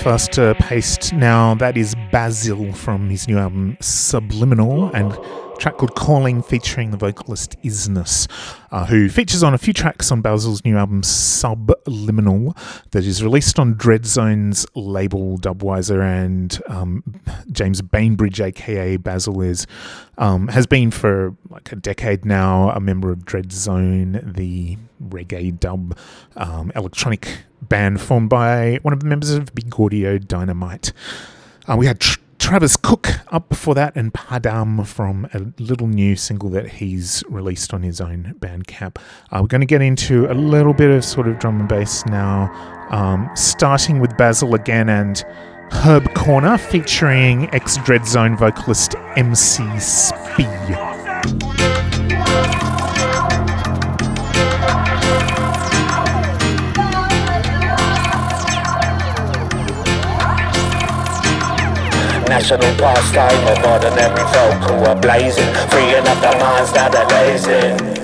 [0.04, 1.54] Slightly faster paced now.
[1.54, 5.12] That is Basil from his new album Subliminal and
[5.58, 8.28] track called Calling featuring the vocalist Isness,
[8.70, 12.54] uh, who features on a few tracks on Basil's new album Subliminal
[12.90, 17.02] that is released on Dreadzone's label Dubwiser and um,
[17.50, 19.66] James Bainbridge, aka Basil, is
[20.18, 24.76] um, has been for like a decade now a member of Dreadzone, the
[25.08, 25.96] reggae dub
[26.36, 30.92] um, electronic band formed by one of the members of Big Audio Dynamite.
[31.66, 36.14] Uh, we had tr- Travis Cook up before that and Padam from a little new
[36.14, 38.98] single that he's released on his own Bandcamp.
[39.30, 42.04] Uh, we're going to get into a little bit of sort of drum and bass
[42.04, 42.50] now,
[42.90, 45.24] um, starting with Basil again and
[45.70, 50.44] Herb Corner featuring ex Dreadzone vocalist MC Spee.
[62.34, 68.03] National pastime of ordinary folk who are blazing, freeing up their minds that are lazing.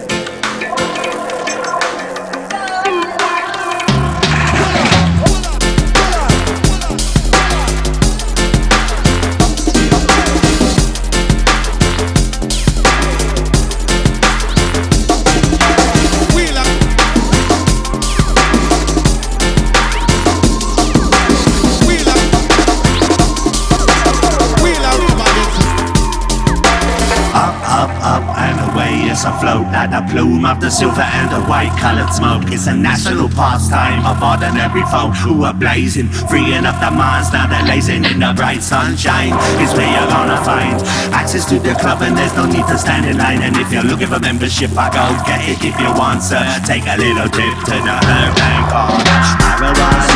[29.59, 32.45] Like a plume of the silver and the white colored smoke.
[32.53, 37.33] It's a national pastime of ordinary folk who are blazing, freeing up their minds.
[37.33, 39.35] Now they're lazing in the bright sunshine.
[39.59, 40.79] Is where you're gonna find
[41.13, 43.43] access to the club, and there's no need to stand in line.
[43.43, 46.45] And if you're looking for membership, I go get it if you want, sir.
[46.65, 49.21] Take a little trip to the Herb Bank Corner.
[49.41, 50.11] Marijuana.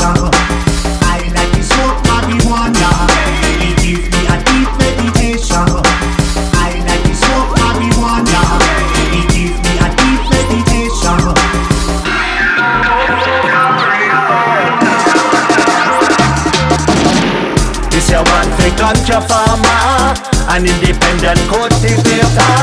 [0.00, 0.59] ganja
[20.50, 22.54] an independent cultivator.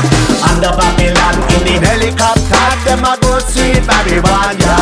[0.44, 4.76] Under Babylon in the helicopter, them a go sweet marijuana.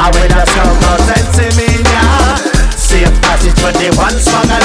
[0.00, 2.04] I with a circle sensimilia,
[2.72, 4.64] safe passage for the one smuggler.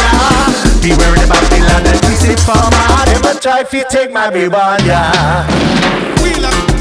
[0.80, 5.44] Beware the Babylon and visit farmer, them a try to take marijuana.
[6.24, 6.73] We everyone,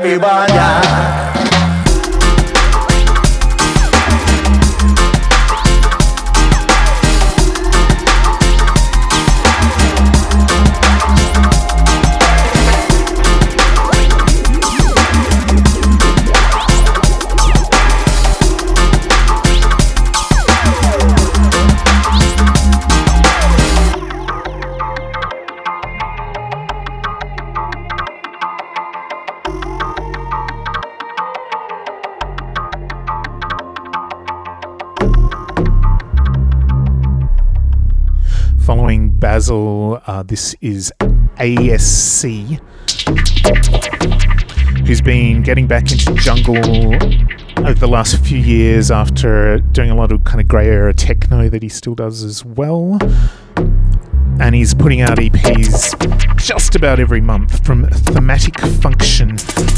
[0.00, 0.51] yeah.
[40.04, 40.92] Uh, this is
[41.36, 42.58] ASC,
[44.84, 46.56] who's been getting back into jungle
[47.64, 51.48] over the last few years after doing a lot of kind of grey area techno
[51.48, 52.98] that he still does as well.
[54.40, 59.36] And he's putting out EPs just about every month from Thematic Function.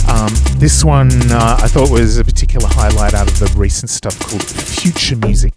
[0.08, 4.18] Um, this one uh, I thought was a particular highlight out of the recent stuff
[4.20, 5.52] called Future Music.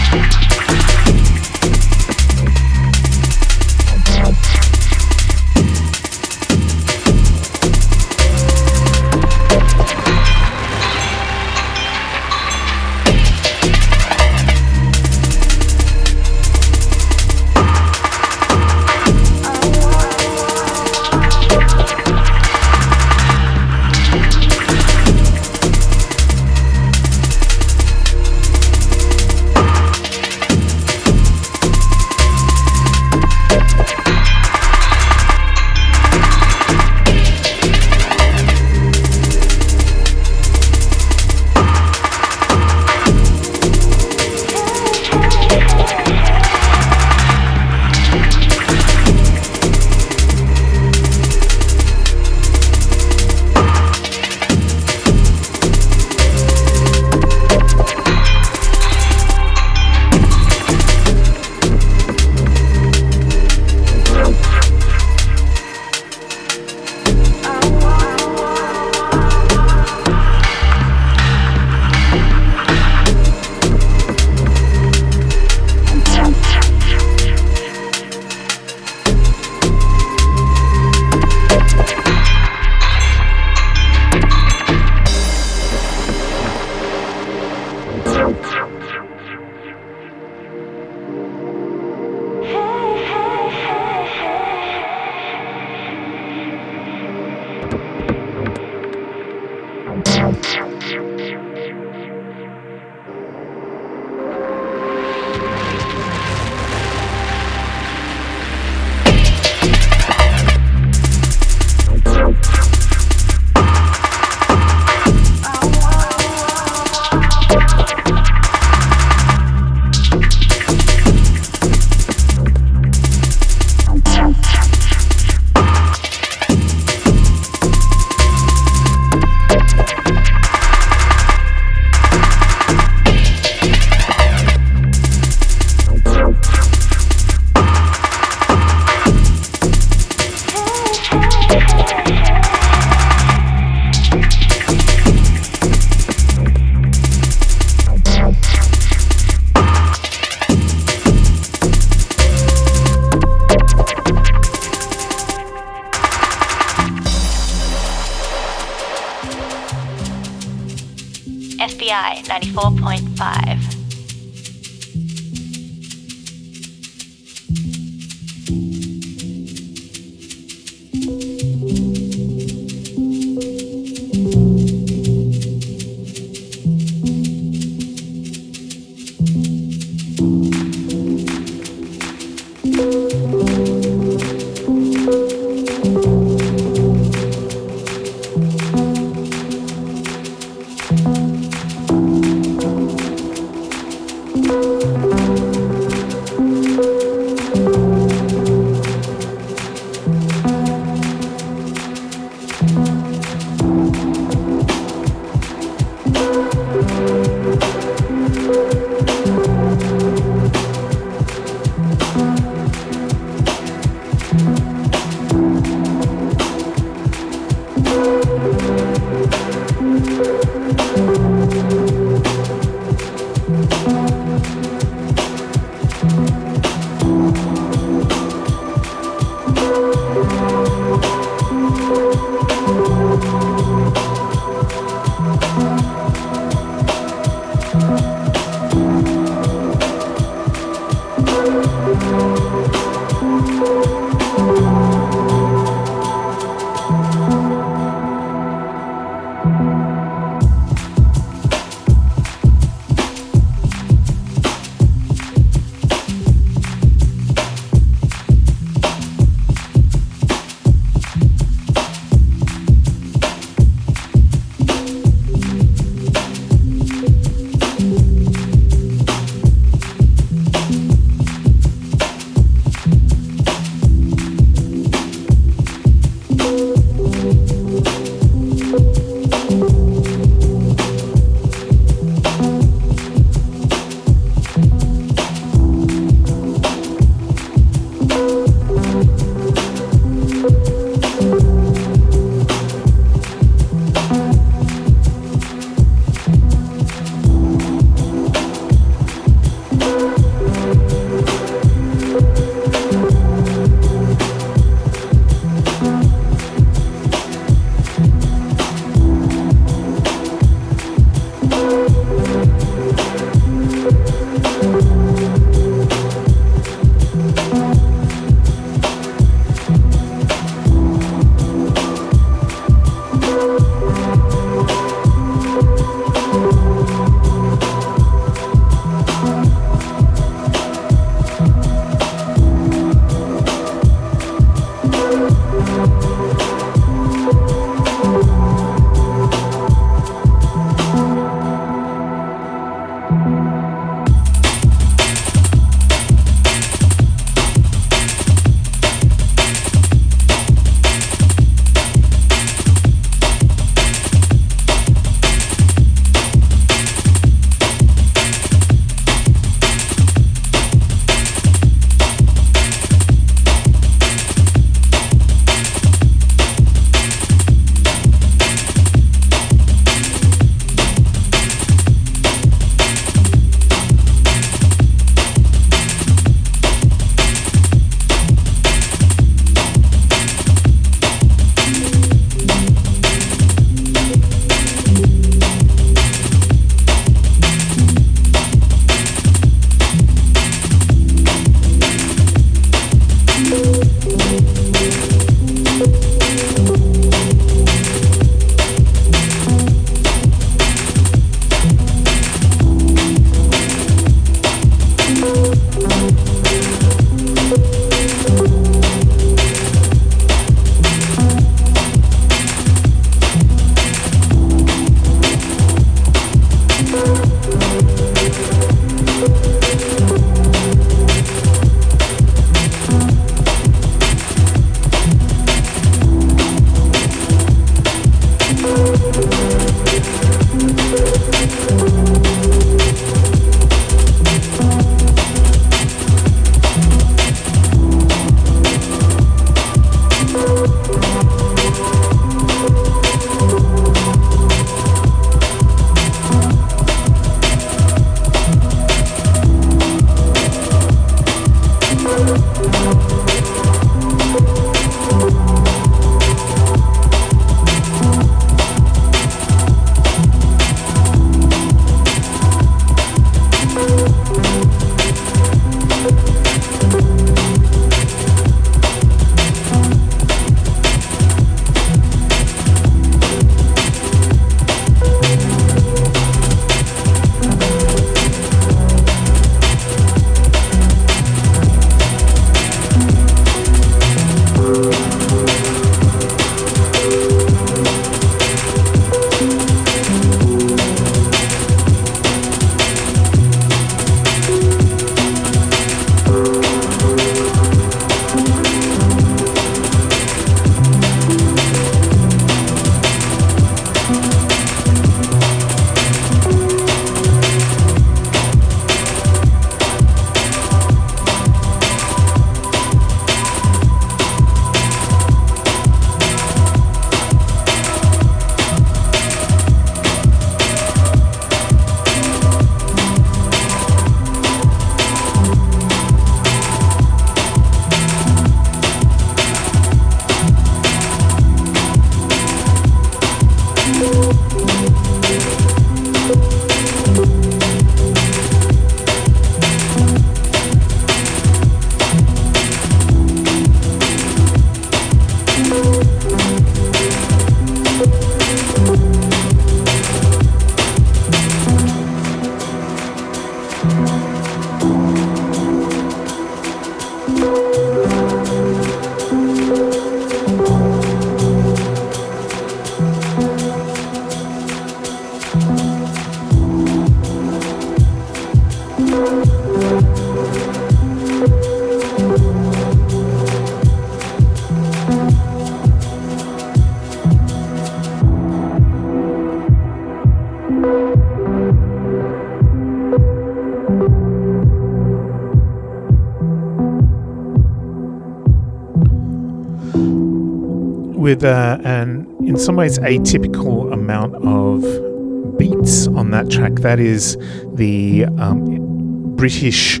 [591.28, 596.76] With uh, an, in some ways, atypical amount of beats on that track.
[596.76, 597.36] That is
[597.74, 600.00] the um, British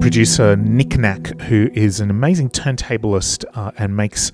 [0.00, 4.32] producer NikNak, who is an amazing turntablist uh, and makes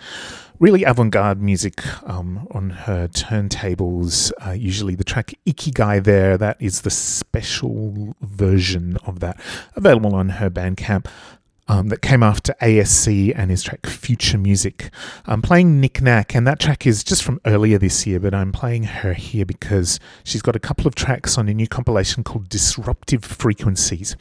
[0.58, 4.32] really avant garde music um, on her turntables.
[4.46, 9.38] Uh, usually the track Ikigai there, that is the special version of that,
[9.76, 11.08] available on her Bandcamp
[11.70, 14.90] um, that came after ASC and his track Future Music.
[15.26, 18.82] I'm playing NikNak, and that track is just from earlier this year, but I'm playing
[18.82, 23.24] her here because she's got a couple of tracks on a new compilation called Disruptive
[23.24, 24.16] Frequencies,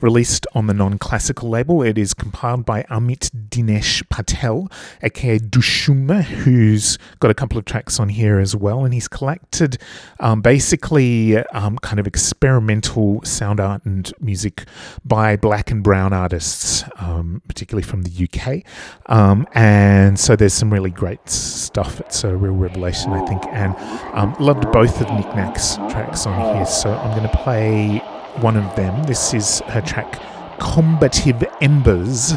[0.00, 1.82] released on the non classical label.
[1.82, 4.70] It is compiled by Amit Dinesh Patel,
[5.02, 9.76] aka Dushume, who's got a couple of tracks on here as well, and he's collected
[10.20, 14.64] um, basically um, kind of experimental sound art and music
[15.04, 18.62] by black and brown artists um, particularly from the UK.
[19.06, 22.00] Um, and so there's some really great stuff.
[22.00, 23.44] It's a real revelation, I think.
[23.46, 23.74] And
[24.14, 26.66] um, loved both of NikNak's tracks on here.
[26.66, 27.98] So I'm going to play
[28.40, 29.04] one of them.
[29.04, 30.20] This is her track
[30.58, 32.34] Combative Embers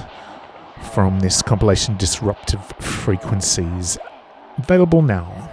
[0.94, 3.98] from this compilation Disruptive Frequencies.
[4.58, 5.50] Available now.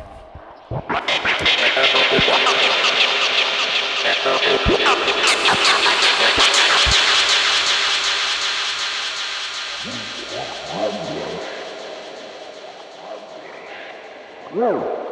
[14.55, 15.05] When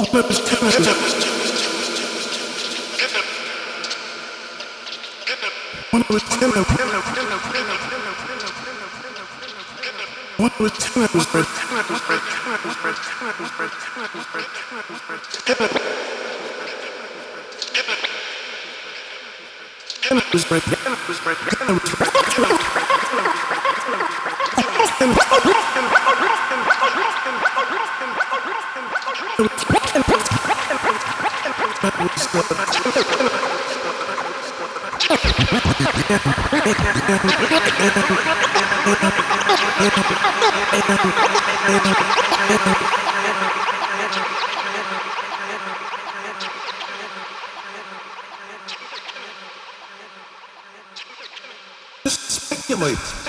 [0.00, 0.72] I was 10, I
[5.90, 6.60] when I was 10, I
[11.12, 11.50] was ready.
[20.10, 20.64] And I was ready.
[20.80, 21.40] And I was ready.
[21.60, 21.72] And I
[29.42, 29.79] was ready.
[52.06, 53.19] Speculate.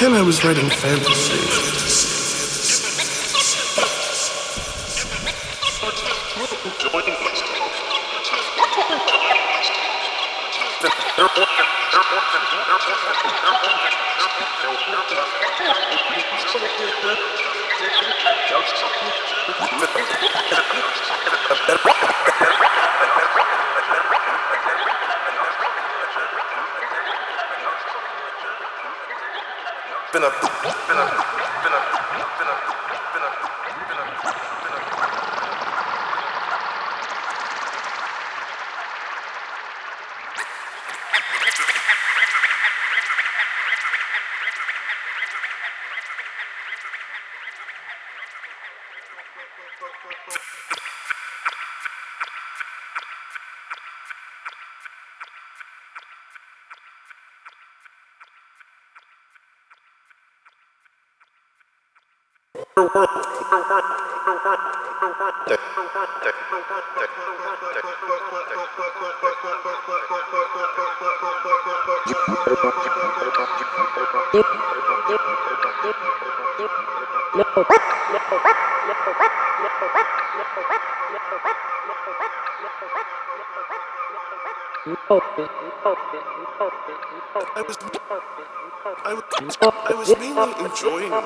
[0.00, 1.70] 10, I was writing fantasy.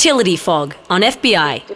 [0.02, 1.71] Utility Fog on FBi.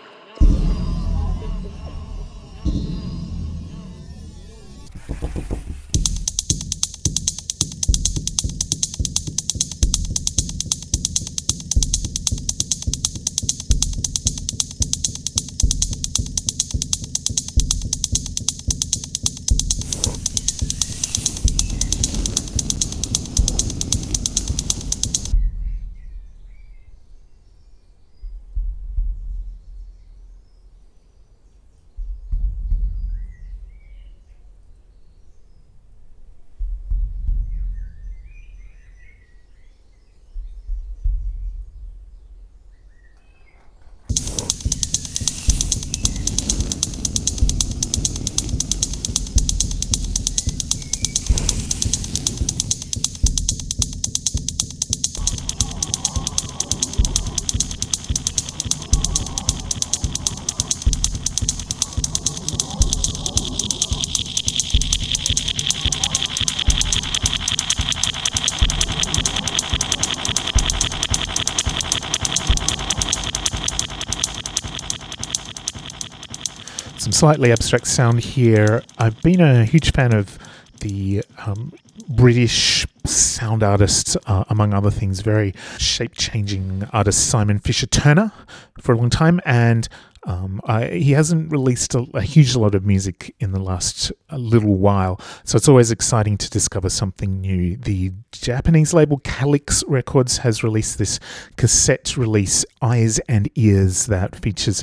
[77.16, 78.82] Slightly abstract sound here.
[78.98, 80.38] I've been a huge fan of
[80.80, 81.72] the um,
[82.10, 88.32] British sound artists, uh, among other things, very shape changing artist Simon Fisher Turner
[88.78, 89.40] for a long time.
[89.46, 89.88] And
[90.26, 94.74] um, I, he hasn't released a, a, huge lot of music in the last little
[94.74, 97.76] while, so it's always exciting to discover something new.
[97.76, 101.20] The Japanese label Calyx Records has released this
[101.56, 104.82] cassette release, Eyes and Ears, that features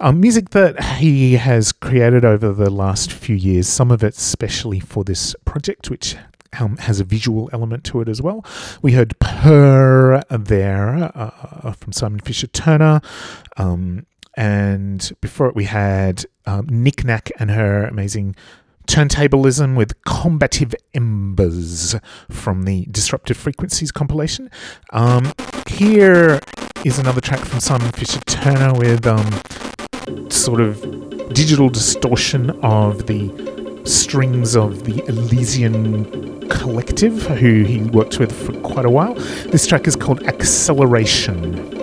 [0.00, 4.80] um, music that he has created over the last few years, some of it specially
[4.80, 6.16] for this project, which
[6.58, 8.44] um, has a visual element to it as well.
[8.82, 13.00] We heard Purr there uh, from Simon Fisher Turner.
[13.56, 18.36] Um, and before it, we had um, NikNak and her amazing
[18.86, 21.94] turntablism with Combative Embers
[22.28, 24.50] from the Disruptive Frequencies compilation.
[24.92, 25.32] Um,
[25.68, 26.40] here
[26.84, 30.80] is another track from Simon Fisher Turner with um, sort of
[31.32, 33.30] digital distortion of the
[33.84, 39.14] strings of the Elysian Collective, who he worked with for quite a while.
[39.14, 41.79] This track is called Acceleration.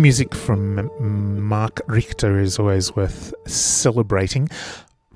[0.00, 0.90] New music from
[1.46, 4.48] Marc Richter is always worth celebrating.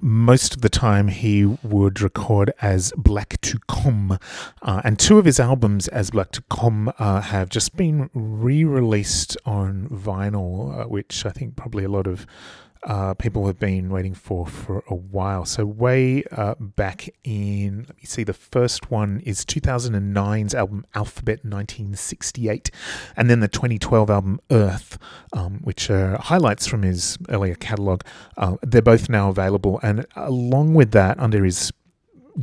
[0.03, 4.21] Most of the time, he would record as Black To Comm,
[4.61, 8.63] uh, and two of his albums as Black To Comm uh, have just been re
[8.63, 12.27] released on vinyl, uh, which I think probably a lot of
[12.85, 15.45] uh, people have been waiting for for a while.
[15.45, 21.45] So, way uh, back in, let me see, the first one is 2009's album Alphabet
[21.45, 22.71] 1968,
[23.17, 24.99] and then the 2012 album Earth,
[25.33, 28.05] um, which are highlights from his earlier catalogue.
[28.37, 31.73] Uh, they're both now available, and along with that, under his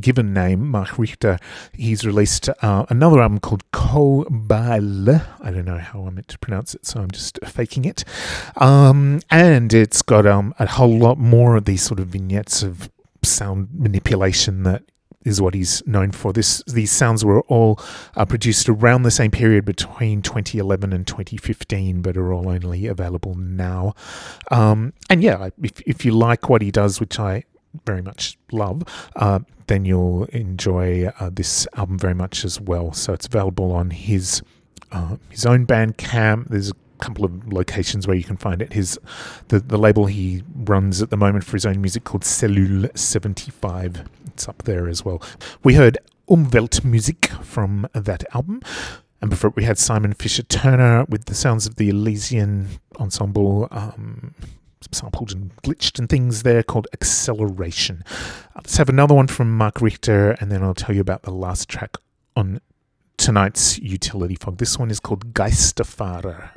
[0.00, 1.38] given name, Marc Richter,
[1.72, 5.26] he's released uh, another album called Kobal.
[5.40, 8.04] I don't know how I'm meant to pronounce it, so I'm just faking it.
[8.56, 12.90] Um, and it's got um, a whole lot more of these sort of vignettes of
[13.22, 14.82] sound manipulation that
[15.24, 16.32] is what he's known for.
[16.32, 17.80] This these sounds were all
[18.16, 23.34] uh, produced around the same period between 2011 and 2015, but are all only available
[23.34, 23.94] now.
[24.50, 27.44] Um, and yeah, if if you like what he does, which I
[27.86, 28.82] very much love,
[29.16, 29.40] uh,
[29.72, 32.92] then you'll enjoy uh, this album very much as well.
[32.92, 34.42] So it's available on his
[34.92, 36.48] uh, his own Bandcamp.
[36.48, 38.74] There's a couple of locations where you can find it.
[38.74, 38.98] His
[39.48, 44.06] the the label he runs at the moment for his own music called Cellule 75.
[44.26, 45.22] It's up there as well.
[45.64, 45.96] We heard
[46.28, 48.60] Umweltmusik from that album.
[49.22, 52.68] And before it, we had Simon Fisher Turner with the sounds of the Elysian
[52.98, 54.34] Ensemble, um,
[54.92, 58.04] sampled and glitched and things there called Acceleration.
[58.54, 61.68] Let's have another one from Marc Richter, and then I'll tell you about the last
[61.68, 61.96] track
[62.36, 62.60] on
[63.16, 64.58] tonight's Utility Fog.
[64.58, 66.50] This one is called Geisterfahrer.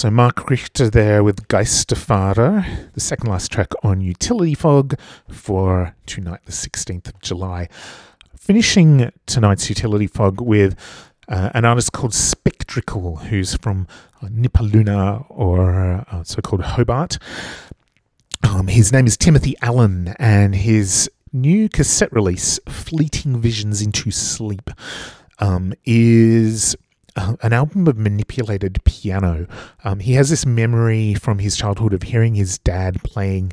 [0.00, 4.98] So Marc Richter there with Geisterfahrer, the second last track on Utility Fog
[5.28, 7.68] for tonight, the 16th of July.
[8.34, 10.74] Finishing tonight's Utility Fog with
[11.28, 13.86] uh, an artist called Spectrical, who's from
[14.22, 17.18] uh, Nipaluna or uh, so called Hobart.
[18.42, 24.70] Um, his name is Timothy Allen, and his new cassette release, Fleeting Visions into Sleep,
[25.40, 26.74] um, is
[27.42, 29.46] an album of manipulated piano.
[29.84, 33.52] Um, he has this memory from his childhood of hearing his dad playing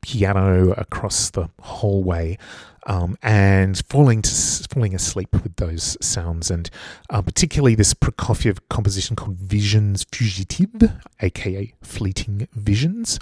[0.00, 2.38] piano across the hallway.
[2.86, 4.30] Um, and falling to
[4.72, 6.70] falling asleep with those sounds, and
[7.10, 13.18] uh, particularly this Prokofiev composition called Visions Fugitive, aka Fleeting Visions.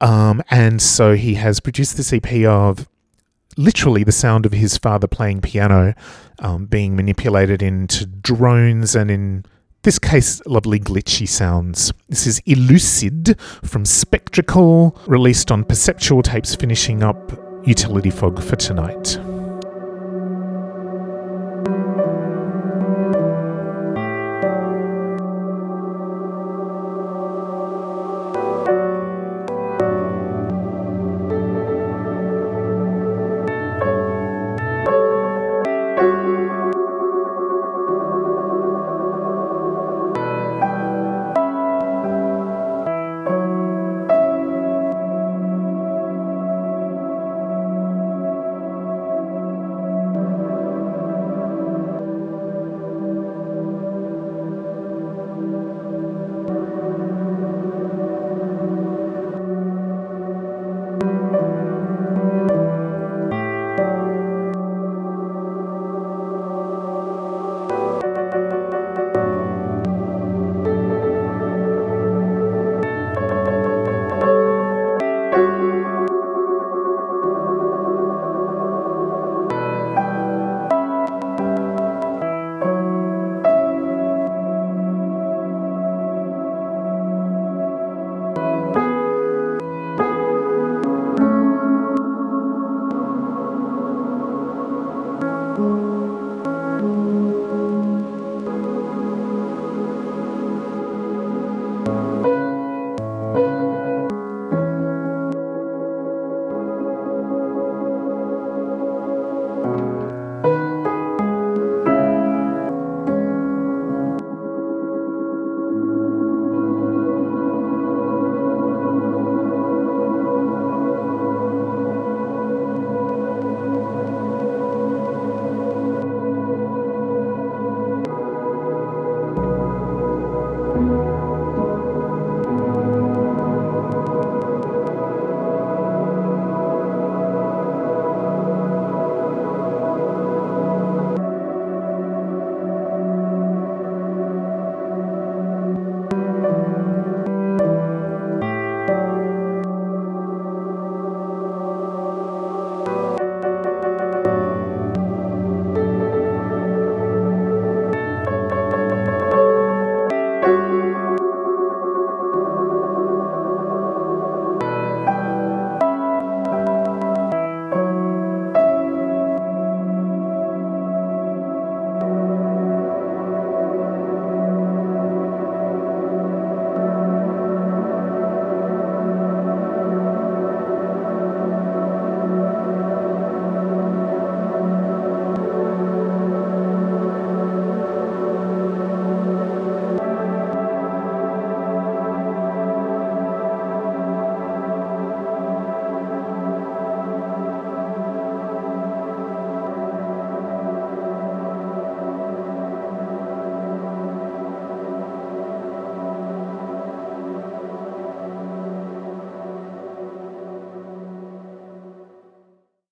[0.00, 2.86] Um, and so he has produced this EP of
[3.56, 5.94] literally the sound of his father playing piano
[6.38, 9.44] um, being manipulated into drones and in
[9.82, 11.92] this case lovely glitchy sounds.
[12.08, 17.32] This is elucid from spectrical released on perceptual tapes finishing up
[17.66, 19.18] utility fog for tonight